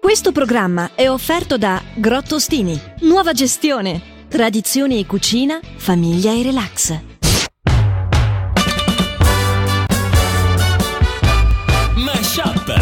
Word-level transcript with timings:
Questo 0.00 0.32
programma 0.32 0.90
è 0.94 1.08
offerto 1.08 1.58
da 1.58 1.82
Grottostini. 1.94 2.80
Nuova 3.00 3.32
gestione. 3.32 4.00
Tradizioni 4.28 5.00
e 5.00 5.06
cucina, 5.06 5.60
famiglia 5.76 6.32
e 6.32 6.42
relax. 6.42 6.98
Mashup 11.94 12.80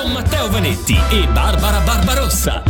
con 0.00 0.12
Matteo 0.12 0.50
Vanetti 0.50 0.98
e 1.10 1.26
Barbara 1.28 1.80
Barbarossa. 1.80 2.62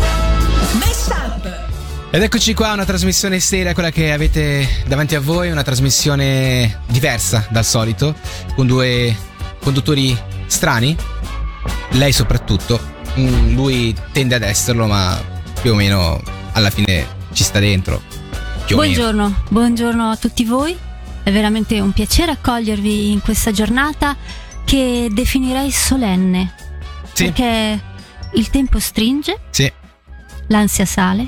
Mashup. 0.73 1.67
Ed 2.11 2.23
eccoci 2.23 2.55
qua, 2.55 2.73
una 2.73 2.85
trasmissione 2.85 3.39
seria, 3.41 3.75
quella 3.75 3.91
che 3.91 4.13
avete 4.13 4.67
davanti 4.87 5.15
a 5.15 5.21
voi, 5.21 5.51
una 5.51 5.63
trasmissione 5.63 6.81
diversa 6.87 7.47
dal 7.51 7.65
solito, 7.65 8.15
con 8.55 8.67
due 8.67 9.15
conduttori 9.61 10.37
strani, 10.49 10.97
lei 11.91 12.13
soprattutto, 12.13 12.97
Mm, 13.19 13.55
lui 13.55 13.95
tende 14.13 14.37
ad 14.37 14.43
esserlo, 14.43 14.87
ma 14.87 15.21
più 15.61 15.73
o 15.73 15.75
meno 15.75 16.21
alla 16.53 16.71
fine 16.71 17.07
ci 17.33 17.43
sta 17.43 17.59
dentro. 17.59 18.01
Buongiorno, 18.71 19.43
buongiorno 19.49 20.11
a 20.11 20.17
tutti 20.17 20.45
voi. 20.45 20.77
È 21.23 21.33
veramente 21.33 21.81
un 21.81 21.93
piacere 21.93 22.33
accogliervi 22.33 23.11
in 23.11 23.21
questa 23.21 23.51
giornata 23.51 24.17
che 24.65 25.09
definirei 25.11 25.71
solenne. 25.73 26.55
Sì. 27.13 27.25
Perché 27.25 27.83
il 28.35 28.51
tempo 28.51 28.79
stringe, 28.79 29.41
Sì, 29.51 29.71
l'ansia 30.49 30.85
sale. 30.85 31.27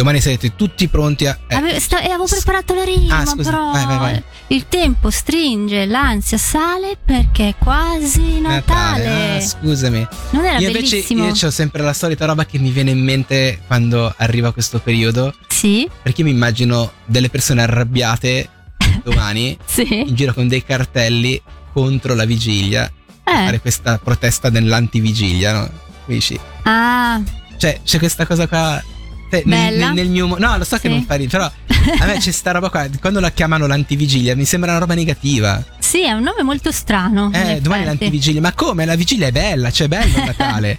Domani 0.00 0.18
sarete 0.22 0.56
tutti 0.56 0.88
pronti 0.88 1.26
a... 1.26 1.38
eh, 1.46 1.54
Ave- 1.56 1.78
sta- 1.78 1.98
avevo 1.98 2.24
preparato 2.24 2.74
la 2.74 2.84
rima, 2.84 3.18
Ah, 3.18 3.26
scusa, 3.26 3.50
però 3.50 3.70
vai, 3.70 3.84
vai, 3.84 3.98
vai. 3.98 4.22
il 4.46 4.66
tempo 4.66 5.10
stringe, 5.10 5.84
l'ansia 5.84 6.38
sale 6.38 6.96
perché 7.04 7.48
è 7.50 7.54
quasi 7.58 8.40
Natale. 8.40 9.36
Ah, 9.36 9.40
scusami. 9.40 10.06
non 10.30 10.44
era 10.46 10.58
Io 10.58 10.68
invece 10.68 10.90
bellissimo? 10.96 11.26
io 11.26 11.32
ho 11.46 11.50
sempre 11.50 11.82
la 11.82 11.92
solita 11.92 12.24
roba 12.24 12.46
che 12.46 12.58
mi 12.58 12.70
viene 12.70 12.92
in 12.92 13.04
mente 13.04 13.60
quando 13.66 14.12
arriva 14.16 14.52
questo 14.54 14.78
periodo, 14.78 15.34
Sì, 15.48 15.86
perché 16.02 16.22
mi 16.22 16.30
immagino 16.30 16.92
delle 17.04 17.28
persone 17.28 17.60
arrabbiate 17.60 18.48
domani 19.04 19.54
sì. 19.66 19.86
in 20.06 20.14
giro 20.14 20.32
con 20.32 20.48
dei 20.48 20.64
cartelli 20.64 21.40
contro 21.74 22.14
la 22.14 22.24
vigilia, 22.24 22.86
Eh. 22.86 23.32
fare 23.32 23.60
questa 23.60 23.98
protesta 24.02 24.48
dell'antivigilia, 24.48 25.52
no? 25.52 25.70
Capisci? 26.06 26.40
Ah, 26.62 27.20
Cioè, 27.58 27.80
c'è 27.84 27.98
questa 27.98 28.24
cosa 28.26 28.48
qua. 28.48 28.82
Te- 29.30 29.42
nel, 29.46 29.70
Bella. 29.74 29.92
nel- 29.92 30.08
mio. 30.10 30.36
No, 30.38 30.58
lo 30.58 30.64
so 30.64 30.76
che 30.76 30.88
Sì. 30.88 30.94
non 30.94 31.04
fa 31.04 31.14
ridere, 31.14 31.38
però 31.38 31.98
a 31.98 32.06
me 32.06 32.18
c'è 32.18 32.30
sta 32.30 32.50
roba 32.50 32.68
qua. 32.68 32.86
Quando 33.00 33.20
la 33.20 33.30
chiamano 33.30 33.66
l'antivigilia, 33.66 34.36
mi 34.36 34.44
sembra 34.44 34.72
una 34.72 34.80
roba 34.80 34.94
negativa. 34.94 35.64
sì, 35.78 36.04
è 36.04 36.12
un 36.12 36.22
nome 36.22 36.42
molto 36.42 36.70
strano. 36.70 37.30
Eh, 37.32 37.60
domani 37.60 37.82
è 37.82 37.86
l'antivigilia. 37.86 38.40
Ma 38.42 38.52
come? 38.52 38.84
La 38.84 38.94
vigilia 38.96 39.28
è 39.28 39.32
bella, 39.32 39.70
cioè 39.70 39.86
è 39.86 39.88
bello 39.88 40.18
il 40.18 40.24
Natale. 40.24 40.78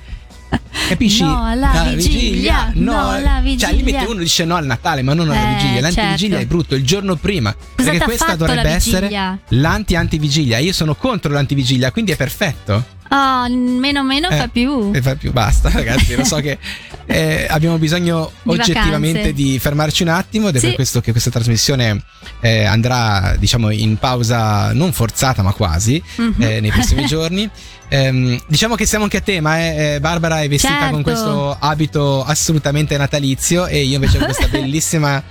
Capisci? 0.89 1.23
No, 1.23 1.53
la 1.55 1.91
vigilia, 1.95 2.71
no, 2.75 3.17
la 3.19 3.41
Cioè, 3.57 3.69
al 3.69 3.75
limite 3.75 3.91
vigilia. 3.99 4.09
uno 4.09 4.19
dice 4.19 4.43
no 4.45 4.55
al 4.57 4.65
Natale, 4.65 5.01
ma 5.01 5.13
non 5.13 5.29
alla 5.29 5.51
Eh, 5.51 5.53
vigilia. 5.55 5.81
L'antivigilia 5.81 6.37
certo. 6.37 6.43
è 6.43 6.45
brutto, 6.45 6.75
il 6.75 6.83
giorno 6.85 7.15
prima. 7.15 7.55
Cosa 7.75 7.89
perché 7.91 8.03
questa 8.05 8.35
dovrebbe 8.35 8.63
la 8.63 8.69
essere 8.69 8.99
vigilia? 9.07 9.39
l'anti-antivigilia. 9.49 10.57
Io 10.59 10.73
sono 10.73 10.95
contro 10.95 11.31
l'antivigilia, 11.31 11.91
quindi 11.91 12.11
è 12.11 12.15
perfetto. 12.17 12.85
Oh, 13.13 13.49
meno 13.49 14.03
meno 14.03 14.29
Eh, 14.29 14.37
fa 14.37 14.47
più. 14.47 14.91
E 14.93 15.01
fa 15.01 15.15
più, 15.15 15.33
basta, 15.33 15.69
ragazzi. 15.69 16.15
Lo 16.15 16.23
so 16.23 16.37
che 16.37 16.57
eh, 17.07 17.45
abbiamo 17.49 17.77
bisogno 17.77 18.31
Di 18.43 18.51
oggettivamente 18.51 19.19
vacanze. 19.19 19.33
di 19.33 19.59
fermarci 19.59 20.03
un 20.03 20.09
attimo. 20.09 20.47
Ed 20.47 20.55
è 20.55 20.59
Sì. 20.59 20.65
per 20.67 20.75
questo 20.75 21.01
che 21.01 21.11
questa 21.11 21.29
trasmissione 21.29 22.01
eh, 22.39 22.63
andrà, 22.63 23.35
diciamo, 23.37 23.69
in 23.69 23.97
pausa 23.97 24.71
non 24.71 24.93
forzata, 24.93 25.41
ma 25.41 25.51
quasi 25.51 26.01
Mhm. 26.15 26.33
eh, 26.41 26.59
nei 26.61 26.71
prossimi 26.71 27.05
giorni. 27.07 27.49
Ehm, 27.89 28.41
diciamo 28.47 28.75
che 28.75 28.85
siamo 28.85 29.03
anche 29.03 29.17
a 29.17 29.21
tema, 29.21 29.59
eh. 29.59 29.95
Eh, 29.95 29.99
Barbara 29.99 30.41
è 30.41 30.47
vestita 30.47 30.73
Certo. 30.79 30.93
con 30.93 31.03
questo 31.03 31.57
abito 31.59 32.23
assolutamente 32.23 32.95
natalizio 32.95 33.67
e 33.67 33.83
io 33.83 33.95
invece 33.95 34.19
ho 34.19 34.23
questa 34.23 34.47
bellissima 34.51 35.21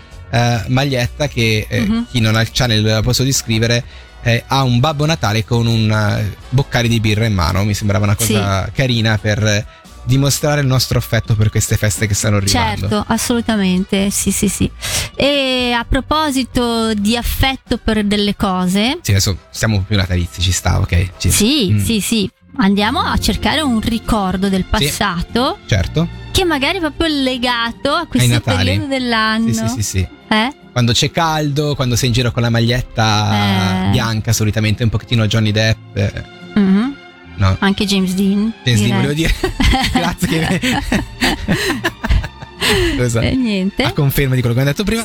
maglietta 0.69 1.27
che 1.29 1.67
Mhm. 1.71 2.07
chi 2.13 2.21
non 2.21 2.37
ha 2.37 2.41
il 2.43 2.51
channel 2.53 2.83
la 2.83 3.01
posso 3.03 3.25
descrivere. 3.25 3.83
Eh, 4.23 4.45
ha 4.47 4.63
un 4.63 4.81
Babbo 4.81 5.07
Natale 5.07 5.45
con 5.45 5.67
un 5.67 5.91
eh, 5.91 6.37
boccale 6.51 6.89
di 6.89 7.01
birra 7.01 7.27
in 7.27 7.35
mano. 7.35 7.65
Mi 7.65 7.75
sembrava 7.75 8.05
una 8.05 8.17
cosa 8.17 8.71
carina 8.75 9.19
per 9.19 9.43
eh, 9.45 9.67
dimostrare 10.05 10.61
il 10.63 10.67
nostro 10.67 10.99
affetto 10.99 11.35
per 11.37 11.51
queste 11.51 11.77
feste 11.77 12.07
che 12.07 12.15
stanno 12.15 12.37
arrivando. 12.37 12.89
Certo, 12.89 13.05
assolutamente, 13.09 14.11
sì, 14.11 14.31
sì, 14.31 14.49
sì. 14.49 14.71
E 15.15 15.73
a 15.77 15.85
proposito 15.89 16.95
di 16.95 17.17
affetto 17.17 17.79
per 17.79 18.05
delle 18.05 18.35
cose, 18.37 18.99
Sì, 19.03 19.11
adesso 19.13 19.37
siamo 19.51 19.85
più 19.87 19.97
natalizi, 19.97 20.41
ci 20.41 20.53
sta, 20.53 20.79
ok? 20.81 21.11
Ci- 21.19 21.31
sì, 21.31 21.71
Mm, 21.73 21.85
sì, 21.85 22.01
sì, 22.01 22.31
andiamo 22.57 23.01
a 23.01 23.17
cercare 23.19 23.61
un 23.61 23.81
ricordo 23.81 24.49
del 24.49 24.65
passato 24.65 25.59
Certo. 25.67 26.09
che 26.33 26.45
magari 26.45 26.79
è 26.79 26.81
proprio 26.81 27.09
legato 27.09 27.91
a 27.93 28.07
questo 28.07 28.41
periodo 28.41 28.87
dell'anno. 28.87 29.53
Sì, 29.53 29.55
sì, 29.55 29.69
sì, 29.69 29.83
sì. 29.83 30.09
Eh? 30.29 30.55
Quando 30.73 30.93
c'è 30.93 31.11
caldo, 31.11 31.75
quando 31.75 31.97
sei 31.97 32.09
in 32.09 32.15
giro 32.15 32.31
con 32.33 32.43
la 32.43 32.51
maglietta 32.51 33.87
Eh. 33.87 33.91
bianca, 33.91 34.33
solitamente 34.33 34.83
un 34.85 34.89
pochettino 34.91 35.27
Johnny 35.27 35.51
Depp. 35.53 35.97
eh, 35.97 36.25
Mhm. 36.55 36.95
No. 37.37 37.57
Anche 37.61 37.87
James 37.87 38.13
Dean. 38.15 38.53
James 38.65 38.81
Dean, 38.81 38.83
direi. 38.83 38.93
volevo 38.93 39.13
dire. 39.15 39.35
Grazie 39.95 40.29
che... 40.29 40.61
Scusa. 42.97 43.21
Eh, 43.23 43.35
niente. 43.35 43.83
A 43.83 43.93
conferma 43.93 44.35
di 44.35 44.41
quello 44.41 44.55
che 44.55 44.63
ho 44.63 44.65
detto 44.65 44.85
prima. 44.85 45.05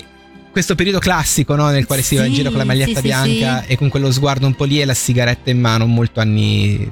Questo 0.52 0.76
periodo 0.76 1.00
classico, 1.00 1.56
no? 1.56 1.70
Nel 1.70 1.86
quale 1.86 2.02
si 2.02 2.16
va 2.16 2.26
in 2.26 2.34
giro 2.34 2.50
con 2.50 2.60
la 2.60 2.64
maglietta 2.66 3.00
sì, 3.02 3.08
bianca 3.08 3.62
sì. 3.64 3.72
e 3.72 3.78
con 3.78 3.90
quello 3.90 4.12
sguardo 4.12 4.46
un 4.46 4.54
po' 4.54 4.64
lì 4.66 4.80
e 4.82 4.86
la 4.86 4.94
sigaretta 4.94 5.50
in 5.50 5.60
mano, 5.60 5.86
molto 5.86 6.20
anni 6.22 6.90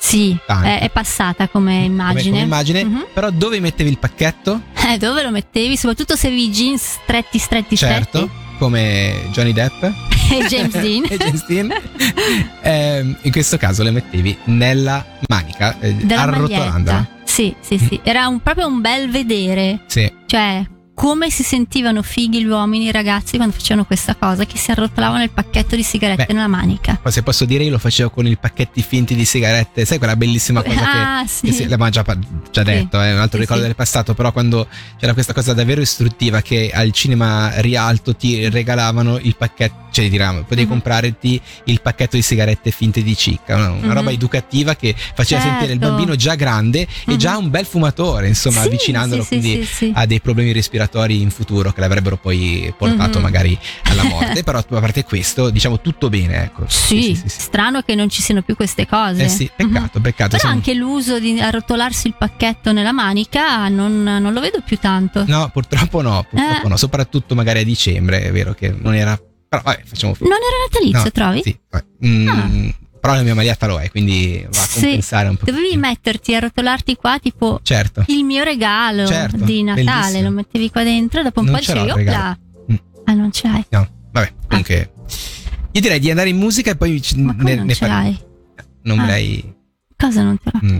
Sì, 0.00 0.36
è, 0.46 0.78
è 0.80 0.90
passata 0.90 1.46
come 1.48 1.72
come- 1.72 1.84
immagine. 1.84 2.30
come 2.30 2.42
immagine. 2.42 2.84
Mhm. 2.84 3.06
Però 3.12 3.30
dove 3.30 3.60
mettevi 3.60 3.90
il 3.90 3.98
pacchetto? 3.98 4.62
Eh, 4.88 4.96
dove 4.98 5.22
lo 5.22 5.30
mettevi? 5.30 5.76
Soprattutto 5.76 6.16
se 6.16 6.26
avevi 6.28 6.44
i 6.46 6.50
jeans 6.50 6.98
stretti, 7.02 7.38
stretti, 7.38 7.76
certo, 7.76 8.28
come 8.58 9.28
Johnny 9.32 9.52
Depp. 9.52 9.76
stretti. 9.78 10.08
E 10.30 10.46
James 10.46 10.76
Dean. 10.78 11.04
e 11.10 11.16
James 11.16 11.44
Dean. 11.46 11.72
Ehm, 12.62 13.16
in 13.22 13.32
questo 13.32 13.56
caso 13.56 13.82
le 13.82 13.90
mettevi 13.90 14.36
nella 14.44 15.04
manica, 15.28 15.76
eh, 15.80 15.96
arrotolandola. 16.08 16.96
maglietta. 16.96 17.08
Sì, 17.24 17.54
sì, 17.60 17.78
sì. 17.78 18.00
Era 18.02 18.26
un- 18.28 18.40
proprio 18.40 18.66
un 18.68 18.80
bel 18.80 19.10
vedere. 19.10 19.80
Sì, 19.86 20.10
Cioè, 20.26 20.64
come 21.00 21.30
si 21.30 21.42
sentivano 21.42 22.02
fighi 22.02 22.42
gli 22.42 22.46
uomini, 22.46 22.84
i 22.84 22.92
ragazzi, 22.92 23.36
quando 23.36 23.54
facevano 23.56 23.86
questa 23.86 24.14
cosa, 24.16 24.44
che 24.44 24.58
si 24.58 24.70
arrotolavano 24.70 25.22
il 25.22 25.30
pacchetto 25.30 25.74
di 25.74 25.82
sigarette 25.82 26.26
Beh. 26.26 26.34
nella 26.34 26.46
manica. 26.46 26.98
poi 27.02 27.10
se 27.10 27.22
posso 27.22 27.46
dire 27.46 27.64
io 27.64 27.70
lo 27.70 27.78
facevo 27.78 28.10
con 28.10 28.26
i 28.26 28.36
pacchetti 28.36 28.82
finti 28.82 29.14
di 29.14 29.24
sigarette, 29.24 29.86
sai 29.86 29.96
quella 29.96 30.14
bellissima 30.14 30.62
cosa 30.62 30.78
Ah, 30.82 31.22
che, 31.22 31.28
sì. 31.28 31.46
che 31.46 31.52
si- 31.52 31.68
l'abbiamo 31.68 31.88
già, 31.90 32.02
già 32.04 32.60
Sì. 32.60 32.62
detto, 32.64 33.00
è 33.00 33.14
un 33.14 33.18
altro 33.18 33.36
Sì, 33.38 33.44
ricordo 33.44 33.62
sì. 33.62 33.68
del 33.68 33.76
passato, 33.76 34.12
però 34.12 34.30
quando 34.30 34.68
c'era 34.98 35.14
questa 35.14 35.32
cosa 35.32 35.54
davvero 35.54 35.80
istruttiva 35.80 36.42
che 36.42 36.70
al 36.70 36.92
cinema 36.92 37.50
Rialto 37.62 38.14
ti 38.14 38.46
regalavano 38.50 39.16
il 39.22 39.36
pacchetto, 39.36 39.88
cioè 39.90 40.08
diciamo, 40.08 40.42
potevi 40.42 40.62
Mhm. 40.62 40.68
comprarti 40.68 41.40
il 41.64 41.80
pacchetto 41.80 42.16
di 42.16 42.22
sigarette 42.22 42.70
finte 42.70 43.02
di 43.02 43.16
cicca, 43.16 43.56
una, 43.56 43.70
una 43.70 43.86
Mhm. 43.88 43.92
roba 43.92 44.10
educativa 44.10 44.74
che 44.76 44.94
faceva 44.96 45.40
Certo. 45.40 45.48
sentire 45.48 45.72
il 45.72 45.78
bambino 45.78 46.16
già 46.16 46.34
grande 46.34 46.80
e 46.82 46.86
Mhm. 47.12 47.16
già 47.16 47.36
un 47.36 47.50
bel 47.50 47.66
fumatore, 47.66 48.28
insomma, 48.28 48.60
Sì, 48.60 48.66
avvicinandolo 48.66 49.22
sì, 49.22 49.28
quindi 49.28 49.64
sì, 49.64 49.92
ha 49.94 50.06
dei 50.06 50.20
problemi 50.20 50.52
respiratori 50.52 51.20
in 51.20 51.30
futuro 51.30 51.72
che 51.72 51.80
l'avrebbero 51.80 52.16
poi 52.16 52.72
portato 52.76 53.18
Mhm. 53.18 53.24
magari 53.24 53.58
alla 53.84 54.04
morte. 54.04 54.42
Però 54.44 54.58
a 54.58 54.62
parte 54.62 55.04
questo, 55.04 55.50
diciamo 55.50 55.80
tutto 55.80 56.08
bene, 56.08 56.44
ecco. 56.44 56.64
Sì, 56.68 57.20
strano 57.26 57.82
che 57.82 57.94
non 57.94 58.08
ci 58.08 58.22
siano 58.22 58.42
più 58.42 58.56
queste 58.56 58.86
cose. 58.86 59.24
Eh 59.24 59.28
sì, 59.28 59.50
peccato, 59.54 59.98
Mhm. 59.98 60.02
peccato. 60.02 60.30
Però 60.30 60.40
sono- 60.42 60.52
anche 60.52 60.74
l'uso 60.74 61.18
di 61.18 61.40
arrotolarsi 61.40 62.06
il 62.08 62.14
pacchetto 62.18 62.72
nella 62.72 62.92
manica 62.92 63.68
non, 63.68 64.02
non 64.02 64.32
lo 64.32 64.40
vedo 64.40 64.60
più 64.64 64.76
tanto. 64.78 65.24
No, 65.26 65.48
purtroppo 65.52 66.00
no, 66.02 66.24
purtroppo 66.28 66.66
Eh. 66.66 66.68
no, 66.68 66.76
soprattutto 66.76 67.34
magari 67.34 67.60
a 67.60 67.64
dicembre, 67.64 68.22
è 68.22 68.32
vero 68.32 68.54
che 68.54 68.74
non 68.76 68.94
era... 68.94 69.18
Però 69.50 69.62
vabbè, 69.64 69.82
facciamo 69.84 70.14
finta. 70.14 70.32
Non 70.32 70.38
era 70.42 70.56
natalizio, 70.70 71.02
No, 71.02 71.10
trovi? 71.10 71.42
Sì. 71.42 71.58
Mm, 72.06 72.68
però 73.00 73.14
la 73.14 73.22
mia 73.22 73.34
maglietta 73.34 73.66
lo 73.66 73.80
è, 73.80 73.90
quindi 73.90 74.46
va 74.48 74.60
a 74.62 74.64
Sì. 74.64 74.80
compensare 74.80 75.28
un 75.28 75.36
po'. 75.36 75.44
Dovevi 75.46 75.76
metterti, 75.76 76.34
arrotolarti 76.36 76.94
qua 76.94 77.18
tipo 77.18 77.58
Certo. 77.64 78.04
il 78.06 78.22
mio 78.24 78.44
regalo 78.44 79.06
Certo, 79.08 79.42
di 79.44 79.64
Natale, 79.64 79.84
bellissimo. 79.84 80.22
lo 80.22 80.30
mettevi 80.30 80.70
qua 80.70 80.82
dentro, 80.84 81.22
dopo 81.24 81.40
un 81.40 81.46
Non 81.46 81.54
po' 81.54 81.60
dicevi, 81.60 81.90
opla. 81.90 82.38
Mm. 82.70 82.74
Ah, 83.06 83.12
non 83.14 83.32
ce 83.32 83.48
l'hai. 83.48 83.64
No, 83.70 83.88
vabbè, 84.12 84.32
comunque... 84.46 84.92
Io 85.72 85.80
direi 85.80 85.98
di 85.98 86.10
andare 86.10 86.28
in 86.28 86.36
musica 86.36 86.70
e 86.70 86.76
poi 86.76 87.02
ne, 87.16 87.54
non 87.56 87.66
ne 87.66 87.74
ce 87.74 87.86
l'hai? 87.88 88.16
Non 88.82 88.98
me 88.98 89.02
Ah. 89.02 89.06
l'hai... 89.06 89.54
Cosa 89.96 90.22
non 90.22 90.38
te 90.38 90.50
l'ho? 90.52 90.60
Mm. 90.64 90.78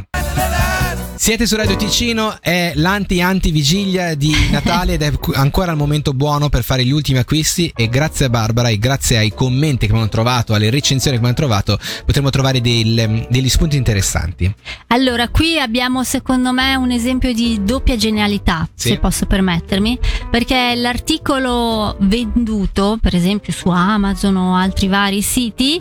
Siete 1.23 1.47
su 1.47 1.55
Radio 1.55 1.77
Ticino, 1.77 2.41
è 2.41 2.73
l'anti-anti-vigilia 2.77 4.15
di 4.15 4.35
Natale 4.51 4.95
ed 4.95 5.03
è 5.03 5.13
ancora 5.35 5.71
il 5.73 5.77
momento 5.77 6.15
buono 6.15 6.49
per 6.49 6.63
fare 6.65 6.83
gli 6.83 6.93
ultimi 6.93 7.19
acquisti 7.19 7.71
e 7.77 7.91
grazie 7.91 8.25
a 8.25 8.29
Barbara 8.31 8.71
e 8.71 8.79
grazie 8.79 9.19
ai 9.19 9.35
commenti 9.35 9.85
che 9.85 9.93
abbiamo 9.93 10.09
trovato, 10.09 10.55
alle 10.55 10.71
recensioni 10.71 11.19
che 11.19 11.23
abbiamo 11.23 11.37
trovato, 11.37 11.79
potremo 12.07 12.31
trovare 12.31 12.63
del- 12.63 13.27
degli 13.29 13.49
spunti 13.51 13.77
interessanti. 13.77 14.51
Allora, 14.87 15.29
qui 15.29 15.61
abbiamo 15.61 16.05
secondo 16.05 16.53
me 16.55 16.75
un 16.77 16.91
esempio 16.91 17.35
di 17.35 17.61
doppia 17.65 17.97
genialità, 17.97 18.67
Sì. 18.75 18.89
se 18.89 18.99
posso 18.99 19.27
permettermi, 19.27 19.99
perché 20.31 20.75
l'articolo 20.75 21.97
venduto, 22.01 22.97
per 22.99 23.15
esempio 23.15 23.53
su 23.53 23.69
Amazon 23.69 24.37
o 24.37 24.57
altri 24.57 24.89
vari 24.89 25.21
siti, 25.21 25.79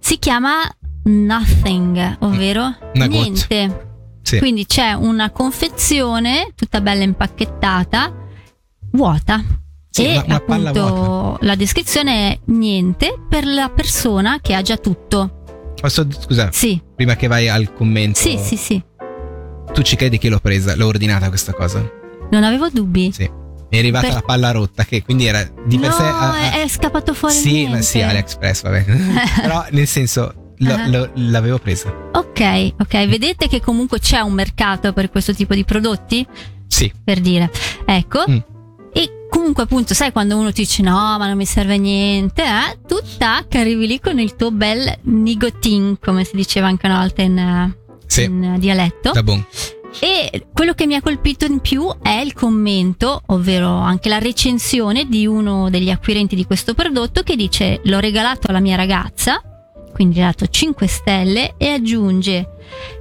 si 0.00 0.18
chiama 0.18 0.54
nothing, 1.04 2.16
ovvero 2.18 2.76
niente. 2.94 3.85
Sì. 4.26 4.38
Quindi 4.38 4.66
c'è 4.66 4.92
una 4.92 5.30
confezione 5.30 6.50
tutta 6.56 6.80
bella 6.80 7.04
impacchettata, 7.04 8.12
vuota. 8.90 9.40
Sì, 9.88 10.04
e 10.06 10.24
palla 10.44 10.70
appunto 10.70 11.38
la 11.42 11.54
descrizione 11.54 12.32
è 12.32 12.38
niente 12.46 13.14
per 13.28 13.46
la 13.46 13.70
persona 13.70 14.40
che 14.40 14.54
ha 14.54 14.62
già 14.62 14.78
tutto. 14.78 15.74
Posso, 15.80 16.04
scusa, 16.10 16.48
Sì, 16.50 16.82
prima 16.96 17.14
che 17.14 17.28
vai 17.28 17.48
al 17.48 17.72
commento, 17.72 18.18
sì, 18.18 18.36
sì, 18.36 18.56
sì. 18.56 18.82
tu 19.72 19.82
ci 19.82 19.94
credi 19.94 20.18
che 20.18 20.28
l'ho 20.28 20.40
presa, 20.40 20.74
l'ho 20.74 20.86
ordinata 20.88 21.28
questa 21.28 21.52
cosa? 21.52 21.88
Non 22.28 22.42
avevo 22.42 22.68
dubbi. 22.68 23.12
Sì. 23.12 23.30
Mi 23.70 23.76
è 23.76 23.78
arrivata 23.78 24.06
Per- 24.06 24.14
la 24.16 24.22
palla 24.22 24.50
rotta, 24.50 24.84
che 24.84 25.04
quindi 25.04 25.26
era 25.26 25.48
di 25.64 25.78
per 25.78 25.90
no, 25.90 25.94
sé. 25.94 26.02
ah, 26.02 26.50
è, 26.50 26.62
è 26.64 26.68
scappato 26.68 27.14
fuori 27.14 27.34
sì, 27.36 27.52
niente. 27.52 27.76
ma 27.76 27.80
sì, 27.82 28.02
AliExpress, 28.02 28.62
vabbè. 28.62 28.84
Però 29.40 29.66
nel 29.70 29.86
senso, 29.86 30.45
lo- 30.58 30.74
Ah. 30.74 30.86
lo- 30.88 31.10
l'avevo 31.14 31.58
presa. 31.58 31.92
Ok, 32.12 32.74
ok. 32.78 33.06
Vedete 33.06 33.48
che 33.48 33.60
comunque 33.60 33.98
c'è 33.98 34.20
un 34.20 34.32
mercato 34.32 34.92
per 34.92 35.10
questo 35.10 35.32
tipo 35.34 35.54
di 35.54 35.64
prodotti? 35.64 36.26
Sì. 36.66 36.92
Per 37.04 37.20
dire. 37.20 37.50
Ecco. 37.84 38.24
Mm. 38.28 38.38
E 38.92 39.26
comunque 39.28 39.64
appunto, 39.64 39.92
sai 39.94 40.10
quando 40.12 40.36
uno 40.36 40.52
ti 40.52 40.62
dice 40.62 40.82
no, 40.82 40.94
ma 41.18 41.26
non 41.26 41.36
mi 41.36 41.44
serve 41.44 41.76
niente, 41.78 42.42
eh? 42.42 42.78
tu 42.86 42.96
tac, 43.18 43.54
arrivi 43.56 43.86
lì 43.86 44.00
con 44.00 44.18
il 44.18 44.34
tuo 44.36 44.50
bel 44.50 44.98
nigotin, 45.02 45.98
come 46.00 46.24
si 46.24 46.34
diceva 46.36 46.66
anche 46.68 46.86
una 46.86 47.00
volta 47.00 47.22
in, 47.22 47.74
Sì. 48.06 48.24
in, 48.24 48.56
dialetto. 48.58 49.12
Da 49.12 49.22
buon. 49.22 49.44
E 50.00 50.46
quello 50.52 50.74
che 50.74 50.86
mi 50.86 50.94
ha 50.94 51.00
colpito 51.00 51.46
in 51.46 51.60
più 51.60 51.88
è 52.02 52.18
il 52.20 52.32
commento, 52.34 53.22
ovvero 53.26 53.68
anche 53.78 54.08
la 54.10 54.18
recensione 54.18 55.06
di 55.08 55.26
uno 55.26 55.70
degli 55.70 55.88
acquirenti 55.90 56.34
di 56.36 56.44
questo 56.44 56.74
prodotto 56.74 57.22
che 57.22 57.34
dice 57.36 57.80
l'ho 57.84 57.98
regalato 57.98 58.48
alla 58.48 58.60
mia 58.60 58.76
ragazza, 58.76 59.40
quindi 59.96 60.20
dato 60.20 60.46
5 60.46 60.86
stelle 60.86 61.54
e 61.56 61.68
aggiunge 61.70 62.46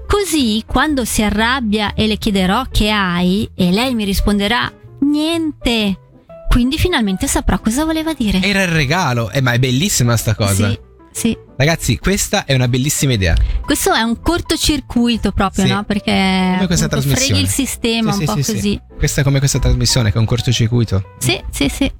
così 0.07 0.63
quando 0.65 1.03
si 1.03 1.21
arrabbia 1.23 1.93
e 1.93 2.07
le 2.07 2.15
chiederò 2.15 2.63
che 2.71 2.89
hai 2.89 3.49
e 3.53 3.69
lei 3.71 3.93
mi 3.93 4.05
risponderà 4.05 4.71
niente. 5.01 5.99
Quindi 6.47 6.77
finalmente 6.77 7.27
saprò 7.27 7.59
cosa 7.59 7.83
voleva 7.83 8.13
dire. 8.13 8.39
Era 8.41 8.61
il 8.63 8.69
regalo, 8.69 9.29
eh, 9.29 9.41
ma 9.41 9.51
è 9.51 9.59
bellissima 9.59 10.15
sta 10.15 10.35
cosa. 10.35 10.69
Sì, 10.69 10.79
sì. 11.11 11.37
Ragazzi, 11.57 11.97
questa 11.99 12.45
è 12.45 12.53
una 12.53 12.69
bellissima 12.69 13.11
idea. 13.11 13.35
Questo 13.65 13.91
è 13.93 13.99
un 14.01 14.21
cortocircuito 14.21 15.33
proprio, 15.33 15.65
Sì. 15.65 15.71
no? 15.73 15.83
Perché 15.83 16.53
Come 16.55 16.67
questa 16.67 16.87
trasmissione. 16.87 17.25
freghi 17.25 17.41
il 17.41 17.49
sistema 17.49 18.13
Sì, 18.13 18.21
un 18.21 18.25
sì, 18.27 18.33
po' 18.33 18.41
sì, 18.41 18.53
così. 18.53 18.59
sì. 18.69 18.81
Questa 18.97 19.19
è 19.19 19.23
come 19.25 19.39
questa 19.39 19.59
trasmissione, 19.59 20.11
che 20.11 20.15
è 20.15 20.19
un 20.19 20.25
cortocircuito. 20.25 21.03
Sì, 21.17 21.41
sì, 21.51 21.67
sì. 21.67 21.91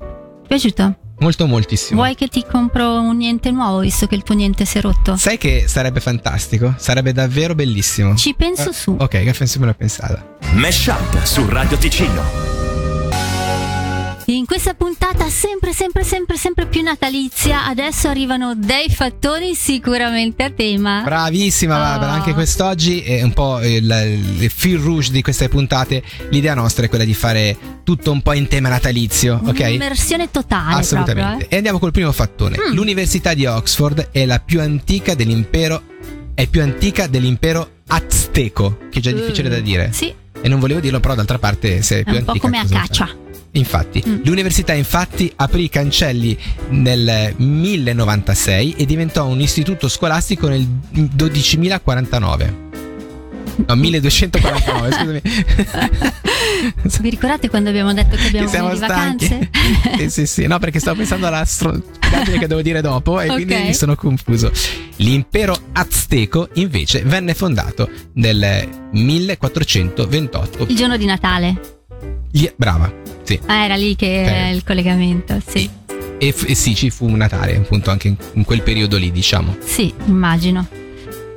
Piaciuto? 0.48 1.00
Molto, 1.20 1.48
moltissimo. 1.48 2.02
Vuoi 2.02 2.16
che 2.16 2.28
ti 2.28 2.46
compro 2.50 3.00
un 3.00 3.18
niente 3.18 3.52
nuovo 3.52 3.80
visto 3.80 4.06
che 4.08 4.16
il 4.16 4.24
tuo 4.24 4.36
niente 4.36 4.66
si 4.66 4.78
è 4.78 4.82
rotto? 4.82 5.16
Sai 5.16 5.38
che 5.38 5.66
sarebbe 5.68 6.00
fantastico? 6.00 6.74
Sarebbe 6.78 7.14
davvero 7.14 7.56
bellissimo. 7.56 8.16
Ci 8.16 8.34
penso 8.36 8.72
su. 8.72 8.96
Ok, 9.00 9.24
che 9.24 9.34
penso 9.38 9.60
me 9.60 9.68
l'ho 9.68 9.74
pensata. 9.74 10.36
Mesh 10.54 10.88
Up 10.88 11.24
su 11.24 11.48
Radio 11.48 11.78
Ticino. 11.78 12.55
In 14.28 14.48
questa 14.48 14.74
puntata 14.74 15.30
sempre, 15.30 15.72
sempre, 15.72 16.04
sempre, 16.04 16.36
sempre 16.36 16.66
più 16.66 16.82
natalizia, 16.82 17.66
adesso 17.68 18.08
arrivano 18.08 18.56
dei 18.56 18.90
fattori 18.90 19.54
sicuramente 19.54 20.42
a 20.42 20.50
tema. 20.50 21.02
Bravissima 21.04 21.78
Barbara, 21.78 22.12
Oh. 22.12 22.16
anche 22.16 22.34
quest'oggi 22.34 23.02
è 23.02 23.22
un 23.22 23.34
po' 23.34 23.62
il, 23.62 23.86
il 24.40 24.50
fil 24.50 24.80
rouge 24.80 25.12
di 25.12 25.22
queste 25.22 25.48
puntate. 25.48 26.02
L'idea 26.32 26.56
nostra 26.56 26.86
è 26.86 26.90
quella 26.90 27.04
di 27.04 27.14
fare 27.14 27.56
tutto 27.84 28.12
un 28.12 28.24
po' 28.24 28.34
in 28.34 28.48
tema 28.48 28.68
natalizio, 28.70 29.40
ok? 29.46 29.60
Un'immersione 29.60 30.32
totale 30.32 30.80
Assolutamente. 30.80 31.22
proprio, 31.30 31.48
eh. 31.48 31.54
E 31.54 31.58
andiamo 31.58 31.78
col 31.78 31.92
primo 31.92 32.12
fattone. 32.12 32.58
Mm. 32.58 32.74
L'Università 32.74 33.36
di 33.36 33.46
Oxford 33.46 34.10
è 34.12 34.26
la 34.26 34.40
più 34.40 34.60
antica 34.60 35.14
dell'impero 35.14 35.84
è 36.34 36.48
più 36.48 36.62
antica 36.64 37.06
dell'impero 37.08 37.70
azteco, 37.88 38.80
che 38.90 38.98
è 39.00 39.02
già 39.02 39.12
difficile 39.12 39.50
da 39.50 39.60
dire. 39.60 39.92
Sì, 39.94 40.12
E 40.42 40.50
non 40.50 40.60
volevo 40.60 40.80
dirlo, 40.80 41.00
però 41.00 41.14
d'altra 41.16 41.38
parte 41.38 41.82
se 41.84 41.98
è 41.98 42.00
è 42.00 42.04
più 42.04 42.14
un 42.16 42.24
po' 42.26 42.32
antica 42.32 42.48
come 42.48 42.60
a 42.60 42.66
caccia. 42.82 43.06
fa? 43.06 43.16
Infatti, 43.56 44.04
Mm. 44.06 44.20
l'università 44.26 44.74
infatti 44.74 45.32
aprì 45.38 45.64
i 45.64 45.70
cancelli 45.70 46.38
nel 46.70 47.34
1096 47.38 48.76
e 48.78 48.86
diventò 48.86 49.26
un 49.28 49.40
istituto 49.40 49.88
scolastico 49.88 50.48
nel 50.50 50.68
12049. 50.92 52.64
No, 53.68 53.76
1249, 53.76 54.92
scusami. 54.92 55.22
Vi 57.02 57.10
ricordate 57.10 57.48
quando 57.50 57.70
abbiamo 57.70 57.94
detto 57.94 58.18
che 58.18 58.28
abbiamo 58.28 58.46
bisogno 58.50 58.74
di 58.74 58.80
vacanze? 58.80 59.50
sì, 59.98 60.10
sì, 60.12 60.26
sì. 60.26 60.48
No, 60.48 60.60
perché 60.60 60.80
stavo 60.80 60.98
pensando 60.98 61.28
alla 61.28 61.46
stupidaggine 61.46 62.38
che 62.40 62.48
devo 62.48 62.62
dire 62.62 62.82
dopo 62.82 63.22
e 63.22 63.28
quindi 63.28 63.54
Ok. 63.54 63.64
mi 63.64 63.74
sono 63.74 63.96
confuso. 63.96 64.52
L'impero 64.98 65.58
azteco 65.74 66.50
invece 66.56 67.04
venne 67.04 67.34
fondato 67.34 67.90
nel 68.16 68.68
1428. 68.92 70.66
Il 70.68 70.76
giorno 70.76 70.98
di 70.98 71.06
Natale. 71.06 71.75
Gli- 72.36 72.52
Brava, 72.58 72.92
sì. 73.24 73.40
Ah, 73.46 73.64
era 73.64 73.76
lì 73.78 73.96
che 73.96 74.24
Ok. 74.26 74.30
è 74.34 74.48
il 74.50 74.64
collegamento, 74.66 75.42
sì. 75.48 75.70
E, 76.18 76.32
f- 76.34 76.44
e 76.50 76.54
sì, 76.54 76.76
ci 76.76 76.90
fu 76.90 77.06
un 77.08 77.16
Natale, 77.16 77.56
appunto, 77.56 77.92
anche 77.92 78.10
in, 78.10 78.18
in 78.34 78.44
quel 78.44 78.62
periodo 78.62 78.98
lì, 78.98 79.10
diciamo. 79.10 79.56
Sì, 79.64 79.94
immagino. 80.08 80.68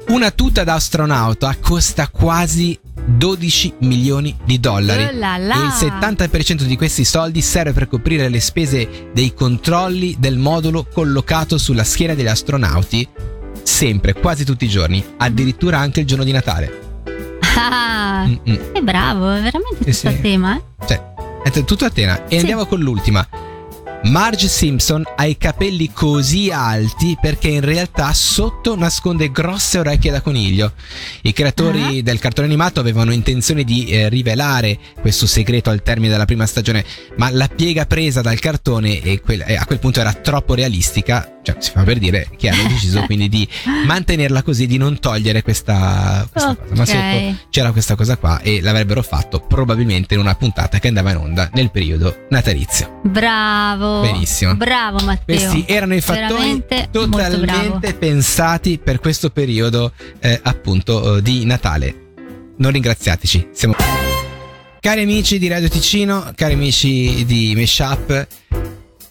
Una 0.09 0.33
tuta 0.33 0.65
da 0.65 0.75
astronauta 0.75 1.55
costa 1.61 2.09
quasi 2.09 2.77
12 3.05 3.75
milioni 3.81 4.37
di 4.45 4.59
dollari. 4.59 5.05
Oh 5.05 5.11
là 5.19 5.37
là. 5.37 5.55
E 5.55 5.67
il 5.87 5.93
70% 5.93 6.63
di 6.65 6.77
questi 6.77 7.05
soldi 7.05 7.43
serve 7.43 7.73
per 7.73 7.87
coprire 7.87 8.29
le 8.29 8.41
spese 8.41 9.11
dei 9.15 9.33
controlli 9.35 10.17
del 10.19 10.37
modulo 10.37 10.85
collocato 10.93 11.59
sulla 11.59 11.85
schiena 11.85 12.15
degli 12.15 12.27
astronauti, 12.27 13.07
sempre, 13.63 14.15
quasi 14.15 14.45
tutti 14.45 14.65
i 14.65 14.69
giorni, 14.69 15.05
addirittura 15.19 15.79
anche 15.79 16.01
il 16.01 16.07
giorno 16.07 16.25
di 16.25 16.33
Natale. 16.33 16.87
Ah, 17.57 18.25
Mm-mm. 18.27 18.73
è 18.73 18.81
bravo, 18.81 19.31
è 19.33 19.41
veramente 19.41 19.77
Sì, 19.79 19.85
tutto 19.85 19.93
sì. 19.93 20.07
a 20.07 20.13
tema, 20.21 20.57
eh? 20.57 20.63
Cioè, 20.87 21.03
è 21.43 21.65
tutto 21.65 21.85
a 21.85 21.91
tena. 21.91 22.25
E 22.27 22.31
Sì. 22.31 22.37
andiamo 22.39 22.67
con 22.67 22.81
l'ultima. 22.81 23.27
Marge 24.05 24.49
Simpson 24.49 25.03
ha 25.17 25.27
i 25.27 25.37
capelli 25.37 25.91
così 25.93 26.51
alti 26.51 27.17
perché 27.21 27.49
in 27.49 27.61
realtà 27.61 28.13
sotto 28.13 28.77
nasconde 28.77 29.31
grosse 29.31 29.79
orecchie 29.81 30.11
da 30.13 30.21
coniglio. 30.21 30.73
I 31.23 31.33
creatori 31.33 32.03
del 32.03 32.19
cartone 32.19 32.47
animato 32.47 32.81
avevano 32.81 33.13
intenzione 33.13 33.65
di 33.65 33.87
eh, 33.87 34.09
rivelare 34.09 34.79
questo 35.01 35.27
segreto 35.27 35.69
al 35.71 35.83
termine 35.83 36.13
della 36.13 36.25
prima 36.25 36.47
stagione, 36.47 36.85
ma 37.17 37.29
la 37.31 37.49
piega 37.49 37.87
presa 37.87 38.23
dal 38.23 38.39
cartone 38.39 39.01
e 39.01 39.21
quel- 39.21 39.45
e 39.47 39.57
a 39.57 39.67
quel 39.67 39.79
punto 39.79 40.01
era 40.01 40.15
troppo 40.15 40.55
realistica, 40.55 41.39
cioè 41.43 41.57
si 41.59 41.71
fa 41.71 41.83
per 41.83 41.99
dire 41.99 42.31
che 42.37 42.49
hanno 42.49 42.69
deciso 42.69 43.03
quindi 43.07 43.29
di 43.29 43.47
mantenerla 43.85 44.43
così, 44.43 44.67
di 44.67 44.79
non 44.79 45.01
togliere 45.01 45.43
questa, 45.43 46.27
questa 46.31 46.55
cosa. 46.57 46.75
Ma 46.75 46.87
sotto 46.87 47.47
c'era 47.51 47.73
questa 47.73 47.95
cosa 47.97 48.17
qua 48.17 48.41
e 48.41 48.61
l'avrebbero 48.63 49.03
fatto 49.03 49.41
probabilmente 49.41 50.15
in 50.15 50.21
una 50.21 50.35
puntata 50.35 50.79
che 50.79 50.89
andava 50.89 51.11
in 51.11 51.17
onda 51.17 51.51
nel 51.53 51.71
periodo 51.71 52.27
natalizio. 52.31 53.01
Bravo. 53.03 53.88
Benissimo. 54.03 54.55
Bravo 54.55 54.99
Matteo. 55.05 55.37
Questi 55.37 55.65
erano 55.67 55.95
i 55.95 56.01
fattori 56.01 56.29
Veramente 56.29 56.89
bravo. 56.91 57.09
totalmente 57.17 57.95
pensati 57.95 58.79
per 58.79 58.99
questo 59.01 59.31
periodo 59.31 59.93
eh, 60.21 60.39
appunto 60.43 61.17
eh, 61.17 61.23
di 61.23 61.45
Natale. 61.45 62.07
Non 62.57 62.71
ringraziateci, 62.73 63.49
siamo 63.53 63.75
Cari 64.81 65.03
amici 65.03 65.39
di 65.39 65.49
Radio 65.49 65.69
Ticino, 65.69 66.33
cari 66.35 66.55
amici 66.55 67.25
di 67.27 67.53
Meshup, 67.55 68.27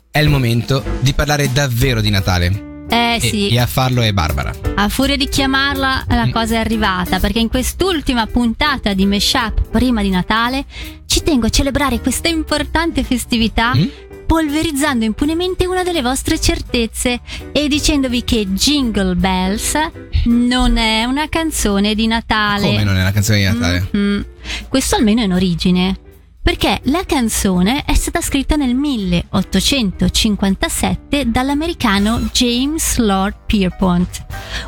è 0.09 0.19
il 0.19 0.29
momento 0.29 0.83
di 1.01 1.13
parlare 1.13 1.51
davvero 1.51 2.01
di 2.01 2.09
Natale. 2.09 2.65
Eh 2.89 3.15
E- 3.15 3.19
sì, 3.19 3.47
E, 3.49 3.59
a 3.59 3.65
farlo 3.65 4.01
è 4.01 4.13
Barbara. 4.13 4.53
a 4.75 4.87
furia 4.87 5.17
di 5.17 5.27
chiamarla 5.27 6.05
la 6.07 6.25
Mm. 6.25 6.31
cosa 6.31 6.55
è 6.55 6.57
arrivata 6.57 7.19
perché 7.19 7.39
in 7.39 7.49
quest'ultima 7.49 8.25
puntata 8.27 8.93
di 8.93 9.05
Meshup 9.05 9.67
prima 9.69 10.01
di 10.01 10.09
Natale 10.09 10.63
ci 11.05 11.21
tengo 11.21 11.47
a 11.47 11.49
celebrare 11.49 11.99
questa 11.99 12.29
importante 12.29 13.03
festività 13.03 13.73
Mm? 13.75 13.85
Polverizzando 14.27 15.05
impunemente 15.05 15.65
una 15.65 15.81
delle 15.83 16.01
vostre 16.01 16.39
certezze 16.39 17.21
e 17.51 17.67
dicendovi 17.67 18.23
che 18.23 18.45
Jingle 18.49 19.15
Bells 19.15 19.73
non 20.25 20.77
è 20.77 21.05
una 21.05 21.27
canzone 21.29 21.95
di 21.95 22.05
Natale. 22.05 22.67
Come 22.67 22.83
non 22.83 22.97
è 22.97 23.01
una 23.01 23.11
canzone 23.11 23.39
di 23.39 23.45
Natale? 23.45 23.87
Mhm. 23.89 24.25
Questo 24.67 24.97
almeno 24.97 25.21
in 25.21 25.33
origine. 25.33 25.97
Perché 26.47 26.79
la 26.83 27.03
canzone 27.05 27.83
è 27.83 27.93
stata 27.93 28.21
scritta 28.21 28.55
nel 28.55 28.73
1857 28.73 31.29
dall'americano 31.29 32.29
James 32.31 32.95
Lord 32.99 33.35
Pierpont. 33.45 34.25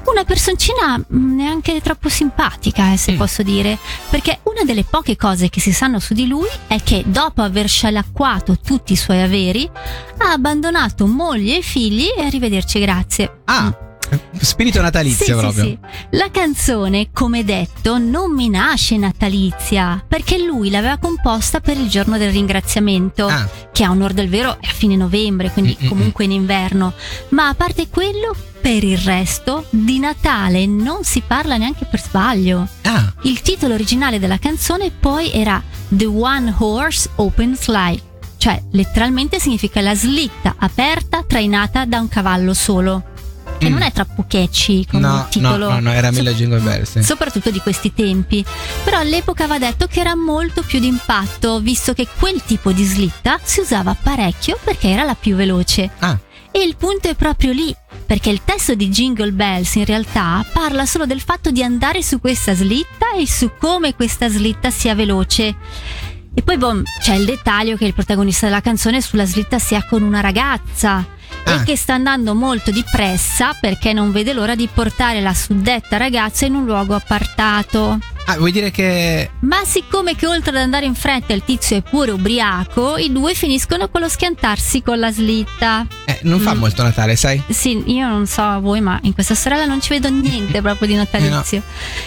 Una 0.07 0.25
personcina 0.25 0.97
mm, 0.97 1.35
neanche 1.37 1.79
troppo 1.79 2.09
simpatica, 2.09 2.91
eh, 2.91 2.97
se 2.97 3.13
Mm. 3.13 3.17
posso 3.17 3.43
dire, 3.43 3.77
perché 4.09 4.39
una 4.43 4.65
delle 4.65 4.83
poche 4.83 5.15
cose 5.15 5.47
che 5.47 5.61
si 5.61 5.71
sanno 5.71 5.99
su 5.99 6.13
di 6.13 6.27
lui 6.27 6.49
è 6.67 6.83
che 6.83 7.05
dopo 7.07 7.43
aver 7.43 7.69
scialacquato 7.69 8.59
tutti 8.59 8.91
i 8.91 8.97
suoi 8.97 9.21
averi, 9.21 9.71
ha 10.17 10.33
abbandonato 10.33 11.07
moglie 11.07 11.59
e 11.59 11.61
figli 11.61 12.09
e 12.13 12.25
arrivederci 12.25 12.77
grazie. 12.81 13.43
Ah, 13.45 13.73
Spirito 14.39 14.81
natalizio 14.81 15.25
Sì, 15.25 15.31
sì, 15.31 15.37
proprio. 15.37 15.63
sì. 15.63 15.77
La 16.11 16.29
canzone, 16.31 17.09
come 17.13 17.43
detto, 17.43 17.97
non 17.97 18.33
mi 18.33 18.49
nasce 18.49 18.97
natalizia, 18.97 20.03
perché 20.07 20.37
lui 20.43 20.69
l'aveva 20.69 20.97
composta 20.97 21.59
per 21.59 21.77
il 21.77 21.87
giorno 21.89 22.17
del 22.17 22.31
ringraziamento, 22.31 23.27
Ah, 23.27 23.47
che 23.71 23.83
a 23.83 23.91
onor 23.91 24.13
del 24.13 24.29
vero 24.29 24.57
è 24.59 24.67
a 24.67 24.71
fine 24.73 24.95
novembre, 24.95 25.51
quindi 25.51 25.77
Mm, 25.79 25.85
mm, 25.85 25.87
comunque 25.87 26.23
in 26.25 26.31
inverno. 26.31 26.93
Ma 27.29 27.49
a 27.49 27.53
parte 27.53 27.87
quello, 27.89 28.35
per 28.61 28.83
il 28.83 28.97
resto, 28.97 29.65
di 29.69 29.99
Natale 29.99 30.65
non 30.65 31.03
si 31.03 31.21
parla 31.25 31.57
neanche 31.57 31.85
per 31.85 32.01
sbaglio. 32.01 32.67
ah, 32.83 33.13
Il 33.23 33.41
titolo 33.41 33.73
originale 33.73 34.19
della 34.19 34.37
canzone 34.39 34.91
poi 34.91 35.31
era 35.31 35.61
The 35.87 36.05
One 36.05 36.53
Horse 36.57 37.09
Open 37.15 37.55
Sleigh, 37.55 37.99
cioè 38.37 38.61
letteralmente 38.71 39.39
significa 39.39 39.81
la 39.81 39.95
slitta 39.95 40.55
aperta 40.57 41.23
trainata 41.27 41.85
da 41.85 41.99
un 41.99 42.07
cavallo 42.09 42.53
solo. 42.53 43.03
Che 43.59 43.67
Mm. 43.69 43.73
non 43.73 43.81
è 43.81 43.91
troppo 43.91 44.25
catchy 44.27 44.85
come 44.85 45.01
no, 45.05 45.13
no, 45.15 45.27
titolo. 45.29 45.69
no, 45.69 45.79
no, 45.81 45.91
era 45.91 46.11
Mila 46.11 46.31
Jingle 46.31 46.59
Bells. 46.61 46.91
sì. 46.91 47.03
Soprattutto 47.03 47.51
di 47.51 47.59
questi 47.59 47.93
tempi. 47.93 48.43
Però 48.85 48.97
all'epoca 48.97 49.45
va 49.47 49.59
detto 49.59 49.85
che 49.87 49.99
era 49.99 50.15
molto 50.15 50.61
più 50.63 50.79
d'impatto, 50.79 51.59
visto 51.59 51.93
che 51.93 52.07
quel 52.17 52.41
tipo 52.43 52.71
di 52.71 52.83
slitta 52.85 53.37
si 53.43 53.59
usava 53.59 53.95
parecchio 54.01 54.57
perché 54.63 54.87
era 54.89 55.03
la 55.03 55.15
più 55.15 55.35
veloce. 55.35 55.89
Ah, 55.99 56.17
E 56.51 56.63
il 56.63 56.77
punto 56.77 57.07
è 57.09 57.13
proprio 57.15 57.51
lì, 57.51 57.75
perché 58.07 58.29
il 58.31 58.41
testo 58.43 58.73
di 58.73 58.89
Jingle 58.89 59.33
Bells 59.33 59.75
in 59.75 59.85
realtà 59.85 60.43
parla 60.51 60.85
solo 60.87 61.05
del 61.05 61.21
fatto 61.21 61.51
di 61.51 61.61
andare 61.61 62.01
su 62.01 62.19
questa 62.19 62.55
slitta 62.55 63.13
e 63.15 63.27
su 63.27 63.51
come 63.59 63.93
questa 63.93 64.29
slitta 64.29 64.71
sia 64.71 64.95
veloce. 64.95 65.55
E 66.33 66.41
poi 66.41 66.57
boh, 66.57 66.81
c'è 67.01 67.13
il 67.15 67.25
dettaglio 67.25 67.75
che 67.75 67.85
il 67.85 67.93
protagonista 67.93 68.47
della 68.47 68.61
canzone 68.61 69.01
sulla 69.01 69.25
slitta 69.25 69.59
sia 69.59 69.83
con 69.83 70.01
una 70.01 70.21
ragazza 70.21 71.05
Ah. 71.45 71.53
e 71.53 71.63
che 71.63 71.75
sta 71.75 71.93
andando 71.93 72.35
molto 72.35 72.71
di 72.71 72.83
pressa 72.89 73.55
perché 73.59 73.93
non 73.93 74.11
vede 74.11 74.33
l'ora 74.33 74.55
di 74.55 74.67
portare 74.71 75.21
la 75.21 75.33
suddetta 75.33 75.97
ragazza 75.97 76.45
in 76.45 76.55
un 76.55 76.65
luogo 76.65 76.95
appartato. 76.95 77.99
Ah, 78.31 78.37
vuoi 78.37 78.51
dire 78.51 78.71
che 78.71 79.29
Ma 79.41 79.63
siccome 79.65 80.15
che 80.15 80.25
oltre 80.27 80.51
ad 80.51 80.57
andare 80.57 80.85
in 80.85 80.95
fretta 80.95 81.33
il 81.33 81.43
tizio 81.43 81.77
è 81.77 81.81
pure 81.81 82.11
ubriaco, 82.11 82.97
i 82.97 83.11
due 83.11 83.33
finiscono 83.33 83.89
con 83.89 84.01
lo 84.01 84.09
schiantarsi 84.09 84.81
con 84.81 84.99
la 84.99 85.11
slitta. 85.11 85.85
eh, 86.05 86.19
non 86.23 86.39
fa 86.39 86.53
Mm. 86.53 86.57
molto 86.59 86.83
Natale, 86.83 87.15
sai? 87.15 87.41
Sì, 87.49 87.83
io 87.93 88.07
non 88.07 88.25
so 88.27 88.41
a 88.41 88.59
voi, 88.59 88.81
ma 88.81 88.99
in 89.03 89.13
questa 89.13 89.35
sorella 89.35 89.65
non 89.65 89.81
ci 89.81 89.89
vedo 89.89 90.09
niente 90.09 90.61
proprio 90.61 90.87
di 90.87 90.95
natalizio. 90.95 91.61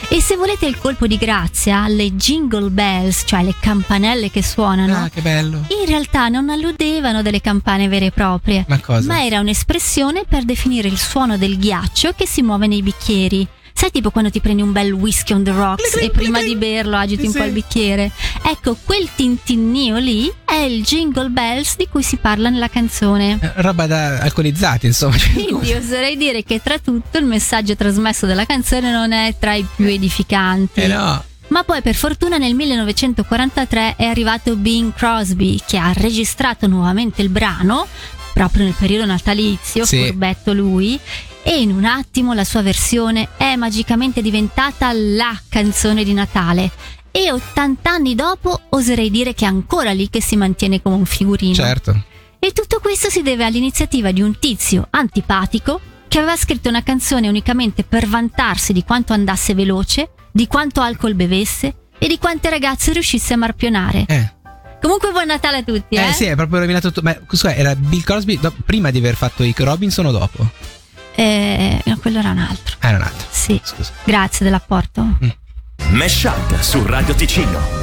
E 0.09 0.21
se 0.21 0.37
volete 0.37 0.67
il 0.67 0.79
colpo 0.79 1.07
di 1.07 1.17
grazia, 1.17 1.87
le 1.88 2.12
jingle 2.14 2.71
bells, 2.71 3.23
cioè 3.26 3.43
le 3.43 3.55
campanelle 3.59 4.31
che 4.31 4.43
suonano, 4.43 5.05
Ah, 5.05 5.09
che 5.09 5.21
bello. 5.21 5.64
in 5.81 5.87
realtà 5.87 6.29
non 6.29 6.50
alludevano 6.50 7.23
delle 7.23 7.41
campane 7.41 7.88
vere 7.88 8.07
e 8.07 8.11
proprie, 8.11 8.64
Ma 8.69 8.79
cosa? 8.81 9.07
ma 9.07 9.25
era 9.25 9.41
un'espressione 9.41 10.25
per 10.29 10.45
definire 10.45 10.88
il 10.88 10.99
suono 10.99 11.37
del 11.38 11.59
ghiaccio 11.59 12.12
che 12.17 12.26
si 12.26 12.43
muove 12.43 12.67
nei 12.67 12.83
bicchieri. 12.83 13.47
Sai 13.75 13.91
tipo 13.91 14.11
quando 14.11 14.31
ti 14.31 14.41
prendi 14.41 14.62
un 14.62 14.71
bel 14.73 14.93
whisky 14.93 15.33
on 15.33 15.43
the 15.43 15.50
rocks 15.50 15.97
e 15.97 16.11
prima 16.11 16.41
di 16.41 16.55
berlo 16.57 16.97
agiti 16.97 17.26
un 17.26 17.33
po' 17.33 17.43
il 17.45 17.50
bicchiere? 17.52 18.11
Ecco, 18.45 18.76
quel 18.85 19.09
tintinnio 19.14 19.97
lì 19.99 20.33
è 20.45 20.55
il 20.55 20.83
jingle 20.85 21.29
bells 21.31 21.76
di 21.76 21.88
cui 21.88 22.02
si 22.02 22.17
parla 22.17 22.49
nella 22.49 22.69
canzone. 22.69 23.38
Eh, 23.41 23.52
Roba 23.57 23.87
da 23.87 24.19
alcolizzati, 24.19 24.87
insomma. 24.87 25.17
Quindi 25.33 25.73
oserei 25.73 26.17
dire 26.17 26.45
che 26.45 26.61
tra 26.62 26.79
tutto 26.79 27.19
il 27.19 27.25
messaggio 27.25 27.75
trasmesso 27.75 28.26
dalla 28.26 28.47
canzone 28.47 28.93
non 28.93 29.12
è 29.12 29.35
tra 29.38 29.55
i 29.55 29.67
più 29.75 29.87
edificanti. 29.87 30.81
Eh 30.83 30.87
no. 30.87 31.25
Ma 31.49 31.64
poi 31.64 31.83
per 31.83 31.95
fortuna 31.95 32.38
nel 32.38 32.55
1943 32.55 33.97
è 33.97 34.05
arrivato 34.05 34.57
Bing 34.57 34.95
Crosby 34.95 35.59
che 35.67 35.76
ha 35.76 35.93
registrato 35.93 36.67
nuovamente 36.67 37.21
il 37.21 37.29
brano 37.29 37.87
proprio 38.33 38.64
nel 38.64 38.75
periodo 38.79 39.05
natalizio, 39.05 39.85
Sì. 39.85 39.99
furbetto 40.07 40.55
lui, 40.55 40.99
e 41.42 41.61
in 41.61 41.72
un 41.72 41.84
attimo 41.84 42.32
la 42.34 42.44
sua 42.44 42.62
versione 42.62 43.28
è 43.37 43.56
magicamente 43.56 44.22
diventata 44.22 44.92
la 44.92 45.38
canzone 45.49 46.04
di 46.04 46.12
Natale. 46.12 46.70
E 47.11 47.30
80 47.30 47.90
anni 47.90 48.14
dopo 48.14 48.61
oserei 48.70 49.11
dire 49.11 49.34
che 49.34 49.44
è 49.44 49.49
ancora 49.49 49.92
lì 49.92 50.08
che 50.08 50.22
si 50.22 50.37
mantiene 50.37 50.80
come 50.80 50.96
un 50.96 51.04
figurino. 51.04 51.54
Certo. 51.54 52.04
E 52.38 52.52
tutto 52.52 52.80
questo 52.80 53.11
si 53.11 53.22
deve 53.22 53.44
all'iniziativa 53.44 54.11
di 54.12 54.22
un 54.22 54.38
tizio 54.38 54.87
antipatico 54.90 55.80
che 56.08 56.18
aveva 56.18 56.37
scritto 56.37 56.68
una 56.68 56.82
canzone 56.82 57.28
unicamente 57.28 57.84
per 57.84 58.06
vantarsi 58.06 58.72
di 58.72 58.82
quanto 58.84 59.12
andasse 59.12 59.54
veloce, 59.54 60.11
di 60.32 60.46
quanto 60.46 60.80
alcol 60.80 61.14
bevesse 61.14 61.75
e 61.99 62.08
di 62.08 62.18
quante 62.18 62.50
ragazze 62.50 62.92
riuscisse 62.92 63.34
a 63.34 63.37
marpionare. 63.37 64.04
Eh. 64.08 64.32
Comunque 64.80 65.12
buon 65.12 65.26
Natale 65.26 65.58
a 65.58 65.62
tutti, 65.62 65.94
eh? 65.94 66.08
Eh 66.08 66.12
sì, 66.12 66.25
è 66.25 66.34
proprio 66.34 66.58
rovinato 66.58 66.88
tutto. 66.88 67.02
Ma 67.02 67.16
scusa, 67.26 67.54
era 67.54 67.76
Bill 67.76 68.02
Crosby 68.02 68.38
do- 68.40 68.52
prima 68.64 68.90
di 68.90 68.99
aver 68.99 69.14
fatto 69.14 69.44
i 69.44 69.54
Robinson 69.56 70.06
o 70.06 70.11
dopo? 70.11 70.50
Eh, 71.14 71.81
no, 71.85 71.99
quello 71.99 72.19
era 72.19 72.31
un 72.31 72.38
altro. 72.38 72.76
Era 72.81 72.97
un 72.97 73.02
altro. 73.02 73.26
Sì. 73.31 73.61
Scusa. 73.62 73.92
Grazie 74.04 74.45
dell'apporto. 74.45 75.07
Mesh 75.90 76.25
Up 76.25 76.61
su 76.61 76.85
Radio 76.85 77.14
Ticino. 77.14 77.81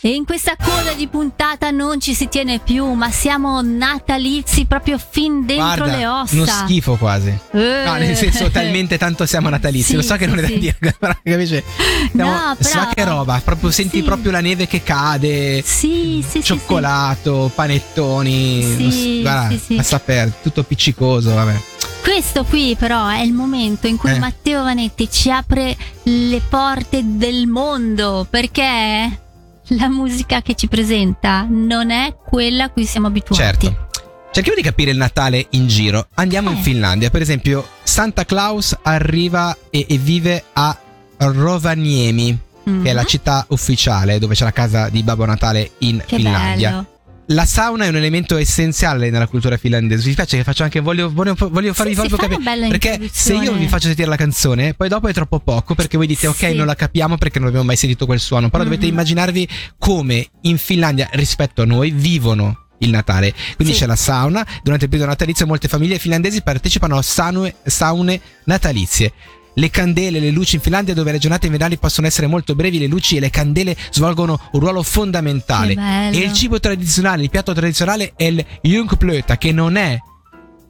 E 0.00 0.10
in 0.14 0.24
questa 0.24 0.54
coda 0.56 0.92
di 0.92 1.08
puntata 1.08 1.70
non 1.70 2.00
ci 2.00 2.14
si 2.14 2.28
tiene 2.28 2.60
più, 2.60 2.84
ma 2.92 3.10
siamo 3.10 3.60
natalizi 3.62 4.64
proprio 4.64 4.96
fin 4.96 5.44
dentro 5.44 5.84
Guarda, 5.86 5.96
le 5.96 6.06
ossa. 6.06 6.34
uno 6.36 6.46
schifo 6.46 6.94
quasi. 6.96 7.28
Eh. 7.50 7.82
No, 7.84 7.94
nel 7.94 8.16
senso, 8.16 8.48
talmente 8.48 8.96
tanto 8.96 9.26
siamo 9.26 9.48
natalizi. 9.48 9.90
Sì, 9.90 9.94
Lo 9.96 10.02
so 10.02 10.14
che 10.14 10.24
sì, 10.24 10.30
non 10.30 10.38
è 10.38 10.42
da 10.42 10.46
sì. 10.46 10.58
dire, 10.58 10.76
però 10.98 11.12
capisci? 11.20 11.64
Siamo, 12.12 12.30
No, 12.30 12.56
però- 12.56 12.68
sa 12.70 12.90
che 12.94 13.04
roba, 13.04 13.40
proprio 13.44 13.70
senti 13.72 14.02
proprio 14.04 14.30
la 14.30 14.40
neve 14.40 14.68
che 14.68 14.84
cade. 14.84 15.62
Sì, 15.64 16.22
sì, 16.22 16.38
sì, 16.38 16.42
cioccolato, 16.44 17.50
panettoni, 17.52 18.90
Sì, 18.90 19.20
guarda, 19.20 19.56
sì, 19.58 19.76
a 19.78 19.82
saper, 19.82 20.32
tutto 20.42 20.60
appiccicoso, 20.60 21.34
vabbè. 21.34 21.60
Questo 22.02 22.44
qui 22.44 22.76
però 22.78 23.08
è 23.08 23.20
il 23.20 23.32
momento 23.32 23.86
in 23.88 23.96
cui 23.96 24.10
Eh. 24.12 24.18
Matteo 24.18 24.62
Vanetti 24.62 25.10
ci 25.10 25.30
apre 25.30 25.76
le 26.04 26.40
porte 26.48 27.02
del 27.04 27.46
mondo 27.48 28.26
perché 28.30 29.22
la 29.68 29.88
musica 29.88 30.42
che 30.42 30.54
ci 30.54 30.68
presenta 30.68 31.46
non 31.48 31.90
è 31.90 32.16
quella 32.24 32.64
a 32.64 32.70
cui 32.70 32.84
siamo 32.86 33.06
abituati. 33.08 33.42
Certo. 33.42 33.86
Cerchiamo 34.30 34.58
di 34.58 34.64
capire 34.64 34.90
il 34.90 34.96
Natale 34.98 35.46
in 35.50 35.66
giro. 35.68 36.06
Andiamo 36.14 36.50
in 36.50 36.58
Eh. 36.58 36.60
Finlandia, 36.62 37.10
per 37.10 37.22
esempio, 37.22 37.66
Santa 37.82 38.24
Claus 38.24 38.76
arriva 38.82 39.56
e, 39.70 39.86
e 39.88 39.96
vive 39.98 40.44
a 40.52 40.76
Rovaniemi, 41.18 42.38
Mhm. 42.64 42.82
che 42.82 42.90
è 42.90 42.92
la 42.92 43.04
città 43.04 43.44
ufficiale 43.48 44.18
dove 44.18 44.34
c'è 44.34 44.44
la 44.44 44.52
casa 44.52 44.88
di 44.90 45.02
Babbo 45.02 45.24
Natale 45.24 45.70
in 45.78 46.02
Che 46.04 46.16
Finlandia. 46.16 46.70
bello. 46.70 46.86
La 47.30 47.44
sauna 47.44 47.84
è 47.84 47.88
un 47.88 47.96
elemento 47.96 48.38
essenziale 48.38 49.10
nella 49.10 49.26
cultura 49.26 49.58
finlandese. 49.58 50.08
Mi 50.08 50.14
piace 50.14 50.38
che 50.38 50.44
faccio 50.44 50.62
anche. 50.62 50.80
Voglio, 50.80 51.12
voglio, 51.12 51.34
voglio 51.50 51.74
farvi 51.74 51.94
Sì, 51.94 52.08
proprio 52.08 52.38
capire. 52.38 52.68
Perché 52.68 53.10
se 53.12 53.34
io 53.34 53.52
vi 53.52 53.68
faccio 53.68 53.86
sentire 53.88 54.08
la 54.08 54.16
canzone, 54.16 54.72
poi 54.72 54.88
dopo 54.88 55.08
è 55.08 55.12
troppo 55.12 55.38
poco. 55.38 55.74
Perché 55.74 55.98
voi 55.98 56.06
dite, 56.06 56.26
ok, 56.26 56.36
Sì. 56.36 56.54
non 56.54 56.64
la 56.64 56.74
capiamo 56.74 57.18
perché 57.18 57.38
non 57.38 57.48
abbiamo 57.48 57.66
mai 57.66 57.76
sentito 57.76 58.06
quel 58.06 58.18
suono. 58.18 58.48
Però 58.48 58.64
dovete 58.64 58.86
Mhm. 58.86 58.92
immaginarvi 58.92 59.48
come 59.76 60.26
in 60.42 60.56
Finlandia, 60.56 61.06
rispetto 61.12 61.60
a 61.60 61.64
noi, 61.66 61.90
vivono 61.90 62.64
il 62.78 62.88
Natale. 62.90 63.34
Quindi 63.56 63.74
Sì. 63.74 63.80
c'è 63.80 63.86
la 63.86 63.96
sauna. 63.96 64.46
Durante 64.62 64.84
il 64.84 64.90
periodo 64.90 65.10
natalizio, 65.12 65.46
molte 65.46 65.68
famiglie 65.68 65.98
finlandesi 65.98 66.40
partecipano 66.40 66.96
a 66.96 67.02
saune, 67.02 67.56
saune 67.62 68.18
natalizie. 68.44 69.12
Le 69.58 69.70
candele, 69.70 70.20
le 70.20 70.30
luci 70.30 70.54
in 70.54 70.60
Finlandia, 70.60 70.94
dove 70.94 71.10
le 71.10 71.18
giornate 71.18 71.46
invernali 71.46 71.78
possono 71.78 72.06
essere 72.06 72.28
molto 72.28 72.54
brevi, 72.54 72.78
le 72.78 72.86
luci 72.86 73.16
e 73.16 73.20
le 73.20 73.28
candele 73.28 73.76
svolgono 73.90 74.38
un 74.52 74.60
ruolo 74.60 74.84
fondamentale. 74.84 75.74
E 76.12 76.18
il 76.18 76.32
cibo 76.32 76.60
tradizionale, 76.60 77.24
il 77.24 77.30
piatto 77.30 77.52
tradizionale 77.52 78.12
è 78.14 78.24
il 78.24 78.44
Jungplöta, 78.62 79.36
che 79.36 79.50
non 79.50 79.74
è 79.74 79.98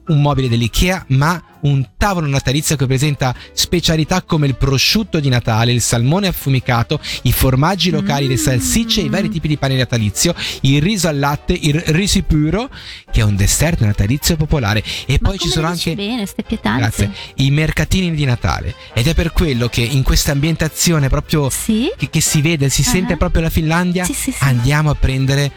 un 0.09 0.21
mobile 0.21 0.47
dell'IKEA, 0.49 1.05
ma 1.09 1.41
un 1.61 1.85
tavolo 1.97 2.27
natalizio 2.27 2.75
che 2.77 2.85
presenta 2.85 3.35
specialità 3.53 4.21
come 4.21 4.47
il 4.47 4.55
prosciutto 4.55 5.19
di 5.19 5.27
Natale, 5.27 5.73
il 5.73 5.81
salmone 5.81 6.27
affumicato, 6.27 6.99
i 7.23 7.31
formaggi 7.33 7.89
locali, 7.89 8.27
le 8.27 8.37
salsicce, 8.37 9.01
i 9.01 9.09
vari 9.09 9.29
tipi 9.29 9.47
di 9.49 9.57
pane 9.57 9.75
natalizio, 9.75 10.33
il 10.61 10.81
riso 10.81 11.07
al 11.09 11.19
latte, 11.19 11.53
il 11.53 11.79
risipuro, 11.87 12.69
che 13.11 13.21
è 13.21 13.23
un 13.23 13.35
dessert 13.35 13.81
natalizio 13.81 14.35
popolare. 14.37 14.83
E 15.05 15.17
Ma 15.19 15.29
poi 15.29 15.37
ci 15.39 15.49
sono 15.49 15.67
anche 15.67 15.95
bene. 15.95 16.25
Grazie. 16.61 17.11
I 17.35 17.51
mercatini 17.51 18.13
di 18.15 18.25
Natale. 18.25 18.73
Ed 18.93 19.07
è 19.07 19.13
per 19.13 19.31
quello 19.33 19.67
che 19.67 19.81
in 19.81 20.03
questa 20.03 20.31
ambientazione 20.31 21.09
proprio 21.09 21.49
Sì? 21.49 21.91
che, 21.97 22.09
che 22.09 22.21
si 22.21 22.41
vede, 22.41 22.69
si 22.69 22.81
Ah. 22.81 22.85
sente 22.91 23.17
proprio 23.17 23.41
la 23.41 23.49
Finlandia, 23.49 24.05
Sì, 24.05 24.13
sì, 24.13 24.31
sì. 24.31 24.37
andiamo 24.43 24.89
a 24.91 24.95
prendere 24.95 25.51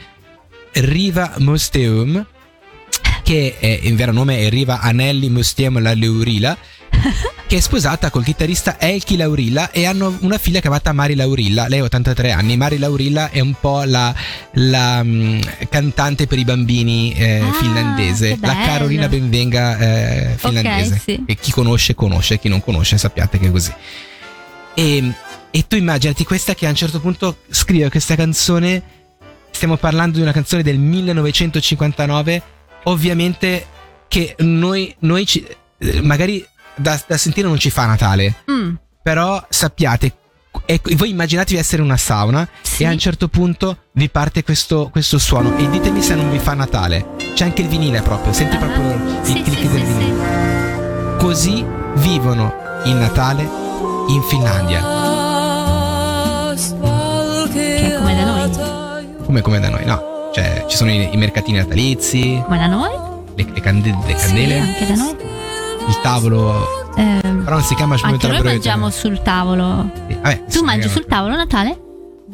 Riva 0.73 1.35
Musteum, 1.39 2.27
che 3.23 3.57
è, 3.59 3.81
in 3.83 3.97
vero 3.97 4.13
nome 4.13 4.39
è 4.39 4.49
Riva 4.49 4.81
Anelli 4.81 5.29
Musteum 5.31 5.81
La 5.81 5.95
Laurila, 5.95 6.57
che 7.47 7.57
è 7.57 7.61
sposata 7.61 8.11
col 8.11 8.25
chitarrista 8.25 8.79
Elki 8.79 9.17
Laurilla 9.17 9.71
e 9.71 9.87
hanno 9.87 10.17
una 10.21 10.39
figlia 10.39 10.61
chiamata 10.61 10.93
Mari 10.93 11.15
Laurilla. 11.15 11.69
Lei 11.69 11.81
ha 11.81 11.85
83 11.85 12.31
anni. 12.33 12.57
Mari 12.57 12.79
Laurilla 12.79 13.31
è 13.31 13.41
un 13.41 13.55
po' 13.59 13.83
la, 13.85 14.15
la, 14.55 15.03
mm, 15.03 15.41
cantante 15.69 16.27
per 16.27 16.39
i 16.39 16.45
bambini 16.45 17.13
eh, 17.15 17.41
Ah, 17.41 17.53
finlandese, 17.53 18.39
la. 18.41 18.55
Carolina 18.65 19.09
Benvenga 19.09 19.79
eh, 19.79 20.35
finlandese. 20.37 21.01
sì. 21.03 21.23
E 21.27 21.35
chi 21.37 21.51
conosce, 21.51 21.95
conosce, 21.95 22.39
chi 22.39 22.49
non 22.49 22.63
conosce, 22.63 22.99
sappiate 22.99 23.39
che 23.39 23.47
è 23.49 23.51
così. 23.51 23.73
E, 24.75 25.13
e 25.51 25.67
tu 25.67 25.77
immaginati 25.77 26.25
questa 26.25 26.55
che 26.55 26.67
a 26.67 26.71
un 26.71 26.75
certo 26.77 27.01
punto 27.01 27.39
scrive 27.51 27.91
questa 27.91 28.15
canzone. 28.15 28.83
Stiamo 29.51 29.77
parlando 29.77 30.17
di 30.17 30.23
una 30.23 30.33
canzone 30.33 30.63
del 30.63 30.79
1959. 30.79 32.43
Ovviamente 32.85 33.67
che 34.09 34.35
noi, 34.39 34.95
noi 35.01 35.27
ci- 35.27 35.47
magari 36.03 36.45
da, 36.75 37.01
da 37.07 37.17
sentire 37.17 37.47
non 37.49 37.59
ci 37.59 37.71
fa 37.71 37.87
Natale, 37.87 38.37
Mm, 38.51 38.75
però 39.03 39.45
sappiate, 39.49 40.13
ecco, 40.67 40.91
voi 40.97 41.11
immaginatevi 41.11 41.59
essere 41.59 41.83
una 41.83 41.97
sauna 41.97 42.49
Sì. 42.63 42.83
e 42.83 42.87
a 42.87 42.91
un 42.91 42.99
certo 42.99 43.29
punto 43.29 43.77
vi 43.93 44.09
parte 44.09 44.43
questo, 44.43 44.89
questo 44.91 45.19
suono 45.19 45.57
e 45.57 45.69
ditemi 45.71 46.03
se 46.03 46.15
non 46.15 46.31
vi 46.31 46.39
fa 46.39 46.55
Natale. 46.55 47.11
C'è 47.35 47.45
anche 47.45 47.63
il 47.63 47.69
vinile 47.69 48.01
proprio, 48.03 48.33
senti 48.33 48.57
ah, 48.57 48.59
proprio 48.59 48.99
sì, 49.23 49.43
click 49.43 49.61
sì, 49.61 49.69
del 49.69 49.81
sì, 49.87 49.93
vinile. 49.93 51.17
sì. 51.19 51.25
Così 51.25 51.65
vivono 51.97 52.55
il 52.85 52.95
Natale 52.95 53.43
in 54.09 54.23
Finlandia. 54.29 54.81
Che 57.53 57.95
è 57.95 57.97
come 57.99 58.15
da 58.17 58.25
noi. 58.25 59.17
Come, 59.25 59.41
come 59.41 59.61
da 59.61 59.69
noi, 59.71 59.85
no? 59.85 60.12
Cioè, 60.33 60.65
ci 60.69 60.77
sono 60.77 60.91
i, 60.91 61.09
i 61.13 61.17
mercatini 61.17 61.59
natalizi, 61.59 62.41
Come 62.45 62.59
da 62.59 62.67
noi? 62.67 62.91
le, 63.35 63.47
le 63.53 63.61
cande- 63.61 63.97
le 64.07 64.17
Sì, 64.19 64.27
candele, 64.27 64.59
anche 64.59 64.87
da 64.87 64.95
noi. 64.95 65.17
il 65.89 65.99
tavolo. 66.03 66.67
Ehm, 66.97 67.43
Però 67.45 67.57
non 67.57 67.65
si 67.65 67.75
chiama 67.75 67.97
anche 68.03 68.29
noi 68.29 68.43
mangiamo 68.43 68.91
sul 68.91 69.21
tavolo. 69.23 69.91
Vabbè, 70.09 70.45
Tu 70.45 70.51
sì, 70.59 70.63
mangi 70.63 70.89
sul 70.89 71.07
tavolo 71.07 71.37
Natale? 71.37 71.79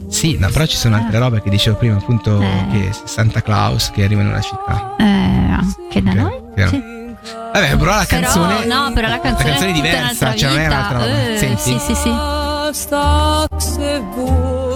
Sì, 0.08 0.36
no, 0.38 0.48
però 0.50 0.64
ci 0.66 0.76
sono 0.76 0.94
altre 0.96 1.18
robe 1.18 1.42
che 1.42 1.50
dicevo 1.50 1.76
prima, 1.76 1.96
appunto, 1.96 2.40
Eh. 2.40 2.66
che 2.70 2.90
Santa 3.04 3.42
Claus 3.42 3.90
che 3.90 4.04
arriva 4.04 4.22
in 4.22 4.28
una 4.28 4.40
città. 4.40 4.94
Eh, 4.98 5.04
anche 5.04 6.02
da 6.02 6.12
noi? 6.12 6.32
Sì. 6.54 6.96
Vabbè, 7.52 7.76
però 7.76 7.90
la 7.96 8.04
Però, 8.08 8.20
canzone. 8.32 8.64
no, 8.64 8.92
però 8.94 9.08
la 9.08 9.20
canzone, 9.20 9.48
La 9.48 9.54
canzone 9.56 9.70
è 9.70 9.72
diversa, 9.74 10.00
un'altra 10.00 10.34
cioè 10.36 10.48
non 10.50 10.58
è 10.60 10.66
un'altra 10.66 10.98
roba. 10.98 11.28
Eh, 11.32 11.36
Senti? 11.36 11.60
Sì, 11.60 11.78
sì, 11.78 11.94
sì. 11.94 12.10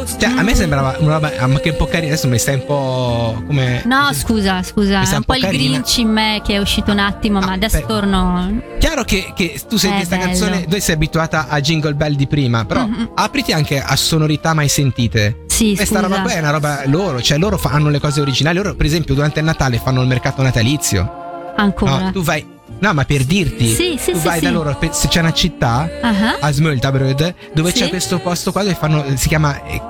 Cioè, 0.04 0.30
a 0.36 0.42
me 0.42 0.54
sembrava 0.54 0.96
una 0.98 1.14
roba 1.14 1.32
ah, 1.38 1.46
ma 1.46 1.58
che 1.60 1.70
un 1.70 1.76
po' 1.76 1.86
carina. 1.86 2.12
Adesso 2.12 2.28
mi 2.28 2.38
stai 2.38 2.54
un 2.54 2.64
po' 2.66 3.42
come. 3.46 3.82
No, 3.86 4.10
scusa, 4.12 4.62
scusa, 4.62 5.00
un 5.00 5.06
un 5.16 5.22
po' 5.24 5.34
il. 5.34 5.46
Grinch 5.46 5.98
in 5.98 6.08
me 6.10 6.40
che 6.44 6.54
è 6.54 6.58
uscito 6.58 6.90
un 6.92 6.98
attimo, 6.98 7.38
Ah, 7.38 7.46
ma 7.46 7.52
adesso 7.52 7.78
beh. 7.80 7.86
torno. 7.86 8.60
Chiaro 8.78 9.04
che, 9.04 9.32
che 9.34 9.60
tu 9.68 9.76
senti 9.76 10.02
È 10.02 10.06
questa 10.06 10.18
canzone, 10.18 10.64
tu 10.66 10.78
sei 10.78 10.94
abituata 10.94 11.46
a 11.48 11.60
Jingle 11.60 11.94
Bell 11.94 12.14
di 12.14 12.26
prima, 12.26 12.64
però 12.64 12.86
Mhm. 12.86 13.10
apriti 13.14 13.52
anche 13.52 13.80
a 13.80 13.94
sonorità 13.96 14.54
mai 14.54 14.68
sentite. 14.68 15.44
Sì, 15.46 15.74
Questa 15.76 15.96
scusa. 15.96 16.00
roba 16.08 16.20
qua 16.22 16.30
è 16.32 16.38
una 16.38 16.50
roba 16.50 16.82
loro, 16.86 17.20
cioè 17.22 17.38
loro 17.38 17.56
fanno 17.58 17.88
le 17.90 18.00
cose 18.00 18.20
originali. 18.20 18.56
Loro, 18.56 18.74
per 18.74 18.86
esempio, 18.86 19.14
durante 19.14 19.38
il 19.40 19.44
Natale 19.44 19.78
fanno 19.78 20.00
il 20.02 20.08
mercato 20.08 20.42
natalizio. 20.42 21.20
Ancora. 21.56 21.98
No, 21.98 22.12
tu 22.12 22.22
vai. 22.22 22.44
No, 22.78 22.92
ma 22.94 23.04
per 23.04 23.22
dirti, 23.24 23.68
Sì, 23.68 23.96
sì, 24.00 24.12
tu 24.12 24.18
sì, 24.18 24.24
vai 24.26 24.40
da 24.40 24.50
loro, 24.50 24.76
se 24.90 25.06
c'è 25.06 25.20
una 25.20 25.32
città, 25.32 25.88
Ah, 26.00 26.36
a 26.40 26.50
Smöltabröd, 26.50 27.34
dove 27.52 27.70
c'è 27.70 27.88
questo 27.88 28.18
posto 28.18 28.50
qua 28.50 28.62
dove 28.62 28.74
fanno, 28.74 29.04
si 29.14 29.28
chiama 29.28 29.62
eh, 29.64 29.80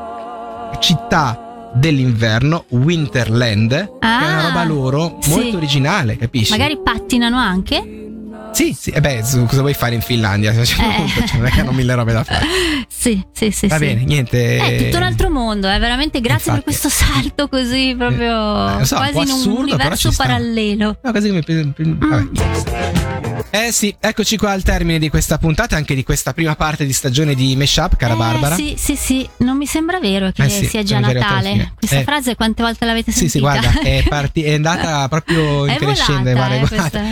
città 0.79 1.71
dell'inverno, 1.75 2.64
Winterland, 2.69 3.69
che 3.71 3.85
è 4.00 4.07
una 4.07 4.38
Ah, 4.38 4.47
roba 4.49 4.64
loro 4.64 5.17
sì. 5.21 5.31
molto 5.31 5.57
originale, 5.57 6.17
capisci? 6.17 6.50
Magari 6.50 6.79
pattinano 6.83 7.37
anche? 7.38 8.01
Sì, 8.52 8.76
sì, 8.78 8.90
e 8.90 9.00
beh, 9.00 9.23
su- 9.25 9.44
cosa 9.47 9.61
vuoi 9.62 9.75
fare 9.75 9.94
in 9.94 10.02
Finlandia? 10.02 10.50
Un 10.52 10.64
certo 10.64 10.82
Eh. 11.21 11.26
cioè, 11.26 11.37
non 11.38 11.47
è 11.47 11.50
che 11.50 11.61
hanno 11.61 11.73
mille 11.73 11.94
robe 11.94 12.12
da 12.12 12.25
fare. 12.25 12.47
Sì, 13.02 13.21
sì, 13.32 13.50
sì. 13.50 13.66
Va 13.66 13.78
sì. 13.78 13.85
bene, 13.85 14.04
niente. 14.04 14.59
È 14.59 14.85
tutto 14.85 14.99
un 14.99 15.02
altro 15.02 15.28
mondo, 15.28 15.68
è 15.68 15.76
veramente 15.80 16.21
grazie 16.21 16.52
per 16.52 16.62
Infatti. 16.62 16.78
questo 16.78 16.88
salto 16.88 17.49
così 17.49 17.94
proprio 17.99 18.78
Eh, 18.78 18.85
so, 18.85 18.94
un 18.94 19.00
quasi 19.00 19.12
po' 19.14 19.23
in 19.23 19.28
un 19.30 19.38
assurdo, 19.38 19.61
universo 19.61 20.12
parallelo. 20.16 20.99
No, 21.02 21.12
così 21.12 21.32
pre- 21.42 21.66
pre- 21.75 21.85
vabbè. 21.99 22.26
Eh 23.50 23.73
sì, 23.73 23.94
eccoci 23.99 24.37
qua 24.37 24.52
al 24.52 24.62
termine 24.62 24.99
di 25.00 25.09
questa 25.09 25.37
puntata, 25.38 25.75
anche 25.76 25.94
di 25.94 26.04
questa 26.04 26.32
prima 26.32 26.54
parte 26.54 26.87
di 26.87 26.92
stagione 26.92 27.35
di 27.35 27.54
Meshup, 27.56 27.97
cara 27.97 28.14
Eh, 28.14 28.16
Barbara. 28.16 28.54
Sì, 28.54 28.75
sì, 28.78 28.94
sì, 28.97 29.28
non 29.38 29.56
mi 29.56 29.66
sembra 29.66 29.99
vero 29.99 30.30
che 30.30 30.44
Eh 30.44 30.49
sì, 30.49 30.66
sia 30.66 30.82
già 30.82 31.00
Natale. 31.00 31.73
Questa 31.76 31.99
Eh. 31.99 32.02
frase 32.04 32.35
quante 32.37 32.62
volte 32.62 32.85
l'avete 32.87 33.11
Sì, 33.11 33.28
sentita? 33.28 33.50
sì, 33.52 33.61
guarda, 33.61 33.80
è, 33.82 34.04
parti- 34.09 34.42
è 34.44 34.54
andata 34.54 35.09
proprio 35.11 35.66
in 35.66 35.75
crescendo. 35.76 36.30
guarda, 36.30 36.54
eh, 36.54 36.66
guarda. 36.68 37.02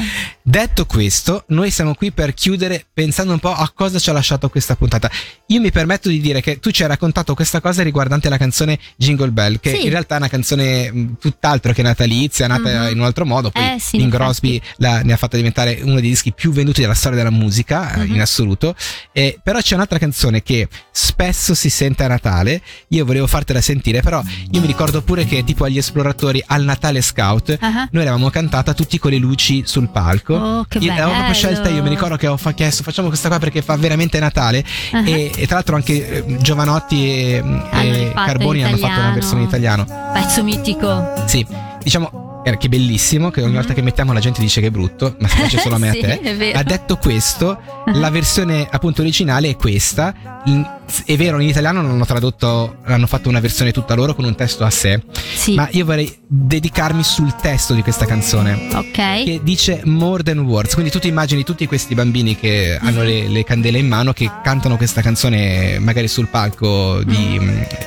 Detto 0.43 0.87
questo, 0.87 1.30
noi 1.49 1.71
siamo 1.71 1.95
qui 1.95 2.13
per 2.13 2.35
chiudere 2.35 2.85
pensando 2.93 3.33
un 3.33 3.39
po' 3.39 3.53
a 3.55 3.71
cosa 3.75 3.99
ci 3.99 4.11
ha 4.11 4.13
lasciato 4.13 4.49
questa 4.49 4.77
puntata. 4.77 5.11
Io 5.47 5.61
mi 5.61 5.71
permetto 5.71 6.09
di 6.09 6.21
dire 6.21 6.41
che 6.41 6.59
tu 6.61 6.71
ci 6.71 6.83
hai 6.83 6.89
raccontato 6.89 7.35
questa 7.35 7.61
cosa 7.61 7.83
riguardante 7.83 8.29
la 8.29 8.37
canzone 8.37 8.79
Jingle 8.97 9.31
Bell, 9.31 9.59
che 9.61 9.75
Sì. 9.75 9.85
in 9.85 9.91
realtà 9.91 10.15
è 10.15 10.19
una 10.19 10.29
canzone 10.29 10.91
mh, 10.93 11.17
tutt'altro 11.21 11.73
che 11.73 11.83
natalizia, 11.83 12.47
nata 12.47 12.85
Mhm. 12.85 12.91
in 12.93 12.99
un 12.99 13.05
altro 13.05 13.25
modo. 13.27 13.51
Poi 13.51 13.63
Eh, 13.75 13.77
sì, 13.81 13.97
Bing. 13.99 14.13
Crosby 14.13 14.61
la- 14.77 15.03
ne 15.03 15.13
ha 15.13 15.17
fatta 15.17 15.37
diventare 15.37 15.79
uno 15.83 15.95
dei 16.01 16.09
dischi 16.11 16.33
più 16.33 16.53
venduti 16.53 16.81
della 16.81 16.95
storia 16.95 17.17
della 17.19 17.31
musica, 17.31 17.95
Mhm. 17.97 18.15
in 18.15 18.21
assoluto. 18.21 18.75
Eh, 19.13 19.39
però 19.43 19.61
c'è 19.61 19.75
un'altra 19.75 19.99
canzone 19.99 20.43
che 20.43 20.69
spesso 20.91 21.55
si 21.55 21.71
sente 21.71 22.05
a 22.05 22.09
Natale. 22.09 22.63
Io 22.89 23.05
volevo 23.05 23.27
fartela 23.27 23.61
sentire, 23.61 24.01
però 24.03 24.23
io 24.51 24.61
mi 24.61 24.67
ricordo 24.67 25.03
pure 25.03 25.25
che 25.25 25.45
tipo 25.45 25.65
agli 25.65 25.79
esploratori 25.79 26.43
al 26.47 26.63
Natale 26.65 27.01
Scout 27.03 27.57
Ah, 27.61 27.89
noi 27.91 28.05
l'avevamo 28.05 28.31
cantata 28.31 28.75
tutti 28.75 28.99
con 28.99 29.11
le 29.11 29.17
luci 29.19 29.63
sul 29.67 29.89
palco. 29.91 30.35
Oh, 30.35 30.65
che 30.69 30.79
l'avevo 30.81 31.11
proprio 31.25 31.35
scelta 31.35 31.69
io, 31.69 31.83
mi 31.83 31.89
ricordo 31.89 32.17
che 32.17 32.27
ho 32.27 32.37
chiesto 32.55 32.83
facciamo 32.83 33.09
questa 33.09 33.29
qua 33.29 33.39
perché 33.39 33.63
fa 33.63 33.77
veramente 33.77 34.19
Natale 34.19 34.65
Ah. 34.93 35.03
e, 35.09 35.31
e 35.37 35.47
tra 35.47 35.57
l'altro 35.57 35.77
anche 35.77 36.25
eh, 36.27 36.37
Giovanotti 36.39 37.09
e, 37.09 37.45
e 37.73 38.13
Carboni 38.15 38.65
hanno 38.65 38.77
fatto 38.77 39.01
una 39.01 39.13
versione 39.13 39.43
in 39.43 39.49
italiano. 39.49 39.87
Pezzo 40.13 40.43
mitico. 40.43 41.13
Sì, 41.27 41.47
diciamo 41.83 42.30
che 42.57 42.69
bellissimo 42.69 43.31
che 43.31 43.43
ogni 43.43 43.55
volta 43.55 43.75
che 43.75 43.83
mettiamo 43.83 44.13
la 44.13 44.21
gente 44.21 44.41
dice 44.41 44.61
che 44.61 44.69
è 44.69 44.71
brutto, 44.71 45.17
ma 45.19 45.29
si 45.29 45.37
piace 45.37 45.59
solo 45.59 45.75
a 45.77 45.79
me 45.79 45.89
Mm-hmm. 45.91 46.01
Sì, 46.21 46.29
a 46.29 46.37
te. 46.37 46.53
Ma 46.55 46.63
detto 46.63 46.97
questo, 46.97 47.59
la 47.87 48.11
versione 48.11 48.67
appunto 48.71 49.01
originale 49.03 49.51
è 49.51 49.57
questa. 49.57 50.15
In- 50.47 50.79
È 51.05 51.17
vero, 51.17 51.39
in 51.39 51.49
italiano 51.49 51.83
non 51.83 51.93
hanno 51.93 52.05
tradotto, 52.05 52.77
hanno 52.85 53.07
fatto 53.07 53.29
una 53.29 53.39
versione 53.41 53.71
tutta 53.71 53.95
loro 53.95 54.15
con 54.15 54.25
un 54.25 54.35
testo 54.35 54.65
a 54.65 54.71
sé. 54.71 55.01
Sì. 55.35 55.55
Ma 55.55 55.69
io 55.73 55.85
vorrei 55.85 56.13
dedicarmi 56.27 57.03
sul 57.05 57.35
testo 57.37 57.75
di 57.75 57.83
questa 57.83 58.07
canzone 58.07 58.69
ok. 58.73 58.93
che 58.93 59.41
dice 59.43 59.83
More 59.85 60.23
Than 60.23 60.41
Words. 60.41 60.75
Quindi 60.75 60.91
tu 60.91 60.99
ti 60.99 61.09
immagini 61.09 61.45
tutti 61.45 61.67
questi 61.67 61.95
bambini 61.95 62.35
che 62.37 62.77
hanno 62.81 63.03
le, 63.03 63.29
le 63.29 63.45
candele 63.45 63.79
in 63.79 63.87
mano 63.87 64.13
che 64.13 64.29
cantano 64.43 64.77
questa 64.77 65.01
canzone 65.01 65.79
magari 65.79 66.09
sul 66.09 66.27
palco 66.29 67.03
di, 67.05 67.39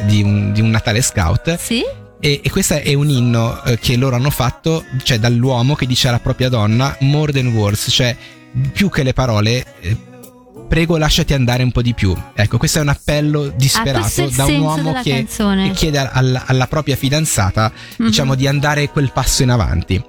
di 0.06 0.22
un, 0.24 0.52
di 0.54 0.62
un 0.62 0.70
Natale 0.70 1.02
Scout. 1.02 1.58
Sì? 1.58 1.84
E, 2.26 2.40
e 2.42 2.50
questo 2.50 2.76
è 2.76 2.94
un 2.94 3.10
inno 3.10 3.62
eh, 3.66 3.78
che 3.78 3.98
loro 3.98 4.16
hanno 4.16 4.30
fatto, 4.30 4.86
cioè 5.04 5.20
dall'uomo 5.20 5.76
che 5.76 5.86
dice 5.86 6.08
alla 6.08 6.20
propria 6.22 6.48
donna 6.48 6.96
More 7.02 7.34
Than 7.34 7.48
Words, 7.48 7.88
cioè 7.90 8.16
più 8.72 8.90
che 8.90 9.04
le 9.04 9.12
parole. 9.12 9.66
eh, 9.82 9.98
Prego, 10.70 10.98
lasciati 10.98 11.34
andare 11.34 11.62
un 11.62 11.72
po' 11.72 11.82
di 11.82 11.94
più. 11.94 12.16
Ecco, 12.34 12.58
questo 12.58 12.80
è 12.80 12.82
un 12.82 12.88
appello 12.88 13.54
disperato 13.56 14.28
da 14.36 14.46
un 14.46 14.60
uomo 14.60 14.94
che, 15.04 15.26
che 15.28 15.72
chiede 15.76 15.98
alla, 16.00 16.44
alla 16.48 16.66
propria 16.68 16.96
fidanzata 16.96 17.72
Mhm. 17.98 18.06
diciamo 18.08 18.36
di 18.36 18.48
andare 18.48 18.90
quel 18.90 19.12
passo 19.12 19.44
in 19.44 19.50
avanti. 19.50 20.02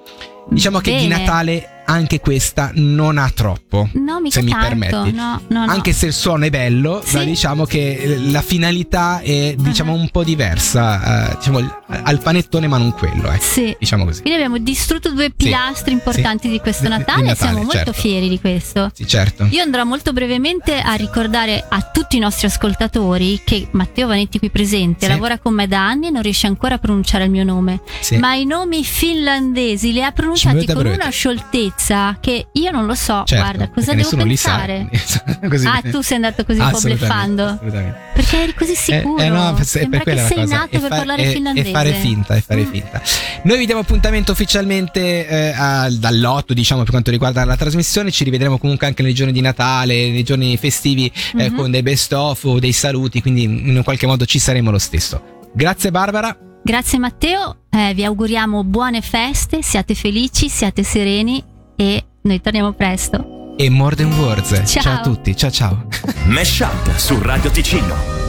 Diciamo 0.48 0.79
che 0.79 0.92
di 0.96 1.09
Bene. 1.09 1.18
Natale 1.18 1.68
anche 1.87 2.20
questa 2.20 2.70
non 2.75 3.18
ha 3.18 3.31
troppo. 3.35 3.88
No, 3.94 4.20
mica 4.20 4.38
se 4.40 4.44
mi 4.44 4.51
tanto. 4.51 4.66
permetti. 4.68 5.12
No, 5.12 5.40
no, 5.49 5.64
no. 5.66 5.73
Anche 5.73 5.92
se 5.92 6.07
il 6.07 6.12
suono 6.12 6.44
è 6.44 6.51
bello, 6.51 7.03
Sì. 7.05 7.16
ma 7.16 7.25
diciamo 7.25 7.64
che 7.64 8.18
la 8.31 8.42
finalità 8.42 9.20
è 9.20 9.55
diciamo 9.59 9.92
Ah. 9.92 9.97
un 9.97 10.09
po' 10.11 10.25
diversa, 10.25 11.31
eh, 11.33 11.37
diciamo 11.37 11.83
al 11.87 12.20
panettone 12.20 12.66
ma 12.66 12.79
non 12.79 12.92
quello, 12.92 13.31
ecco. 13.31 13.42
Sì. 13.42 13.77
Diciamo 13.79 14.05
così. 14.05 14.20
Quindi 14.23 14.40
abbiamo 14.40 14.59
distrutto 14.62 15.11
due 15.12 15.31
pilastri 15.31 15.92
importanti 15.92 16.49
di 16.49 16.59
questo 16.61 16.88
Natale 16.88 17.20
e 17.20 17.25
Natale, 17.27 17.37
siamo 17.37 17.59
molto 17.59 17.73
certo. 17.77 17.92
fieri 17.92 18.29
di 18.29 18.40
questo. 18.40 18.90
Sì, 18.94 19.07
certo. 19.07 19.47
Io 19.51 19.62
andrò 19.62 19.85
molto 19.85 20.12
brevemente 20.12 20.79
a 20.81 20.94
ricordare 20.94 21.64
a 21.68 21.83
tutti 21.83 22.16
i 22.16 22.18
nostri 22.20 22.47
ascoltatori 22.47 23.40
che 23.44 23.68
Matteo 23.73 24.07
Vanetti 24.09 24.38
qui 24.38 24.51
presente 24.51 25.07
Sì. 25.07 25.12
lavora 25.12 25.38
con 25.38 25.55
me 25.55 25.68
da 25.68 25.87
anni 25.87 26.09
e 26.09 26.11
non 26.11 26.23
riesce 26.23 26.47
ancora 26.47 26.77
a 26.77 26.79
pronunciare 26.79 27.25
il 27.25 27.31
mio 27.31 27.44
nome, 27.44 27.81
Sì. 28.01 28.16
ma 28.16 28.35
i 28.35 28.44
nomi 28.44 28.85
finlandesi 28.85 29.92
li 29.92 30.03
ha 30.03 30.11
pronunciati 30.12 30.66
con 30.66 30.87
una 30.87 31.09
scioltezza 31.11 31.73
che 32.20 32.46
io 32.52 32.70
non 32.70 32.87
lo 32.87 32.94
so, 32.94 33.22
Certo, 33.26 33.44
guarda, 33.44 33.68
cosa 33.68 33.92
devo 33.94 34.16
pensare? 34.16 34.88
sa. 35.04 35.22
Così- 35.48 35.66
Ah, 35.66 35.82
tu 35.82 36.00
sei 36.00 36.16
andato 36.16 36.44
così 36.44 36.60
un 36.60 36.70
po' 36.70 36.80
bleffando. 36.80 37.44
assolutamente. 37.44 37.98
Perché 38.14 38.42
eri 38.42 38.54
così 38.54 38.74
sicuro. 38.74 39.22
Eh, 39.22 39.26
eh 39.26 39.28
no, 39.28 39.56
è 39.56 39.62
Sembra 39.64 40.00
per 40.00 40.14
che 40.14 40.20
sei 40.26 40.37
cosa. 40.37 40.56
nato 40.56 40.76
E 40.76 40.78
per 40.78 40.88
fa- 40.88 40.96
parlare 40.96 41.24
e- 41.24 41.32
finlandese. 41.32 41.68
E 41.68 41.72
fare 41.72 41.92
finta, 41.92 42.34
e 42.37 42.40
fare 42.40 42.62
Mm. 42.62 42.70
finta. 42.70 43.02
Noi 43.42 43.58
vi 43.58 43.66
diamo 43.66 43.80
appuntamento 43.82 44.32
ufficialmente 44.32 45.26
eh, 45.28 45.52
al- 45.56 45.94
dall'8, 45.94 46.52
diciamo, 46.52 46.80
per 46.82 46.90
quanto 46.90 47.10
riguarda 47.10 47.44
la 47.44 47.56
trasmissione. 47.56 48.10
Ci 48.10 48.24
rivedremo 48.24 48.58
comunque 48.58 48.87
anche 48.87 49.02
nei 49.02 49.12
giorni 49.14 49.32
di 49.32 49.40
Natale, 49.40 50.10
nei 50.10 50.22
giorni 50.22 50.56
festivi, 50.56 51.10
eh, 51.37 51.50
Mhm. 51.50 51.56
con 51.56 51.70
dei 51.70 51.82
best 51.82 52.12
of 52.12 52.44
o 52.44 52.58
dei 52.58 52.72
saluti, 52.72 53.20
quindi 53.20 53.42
in 53.42 53.80
qualche 53.84 54.06
modo 54.06 54.24
ci 54.24 54.38
saremo 54.38 54.70
lo 54.70 54.78
stesso. 54.78 55.22
Grazie 55.52 55.90
Barbara. 55.90 56.37
Grazie 56.62 56.98
Matteo, 56.98 57.56
eh, 57.70 57.92
vi 57.94 58.04
auguriamo 58.04 58.64
buone 58.64 59.02
feste, 59.02 59.62
siate 59.62 59.94
felici, 59.94 60.48
siate 60.48 60.82
sereni 60.82 61.42
e 61.76 62.04
noi 62.22 62.40
torniamo 62.40 62.72
presto. 62.72 63.54
E 63.56 63.70
More 63.70 63.94
Than 63.94 64.12
Words. 64.18 64.62
Ciao. 64.66 64.94
a 64.94 65.00
tutti, 65.00 65.37
ciao 65.37 65.50
ciao. 65.50 65.87
Mesh 66.26 66.60
Up 66.60 66.96
su 66.96 67.20
Radio 67.20 67.50
Ticino. 67.50 68.22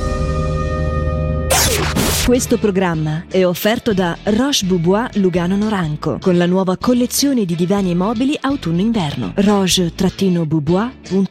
Questo 2.26 2.58
programma 2.58 3.26
è 3.30 3.46
offerto 3.46 3.94
da 3.94 4.18
Roche 4.24 4.66
Boubois 4.66 5.14
Lugano 5.18 5.56
Noranco 5.56 6.18
con 6.20 6.38
la 6.38 6.48
nuova 6.48 6.76
collezione 6.76 7.46
di 7.46 7.56
divani 7.56 7.92
e 7.92 7.96
mobili 7.96 8.36
autunno-inverno. 8.42 9.34
roche-boubois.it 9.36 11.22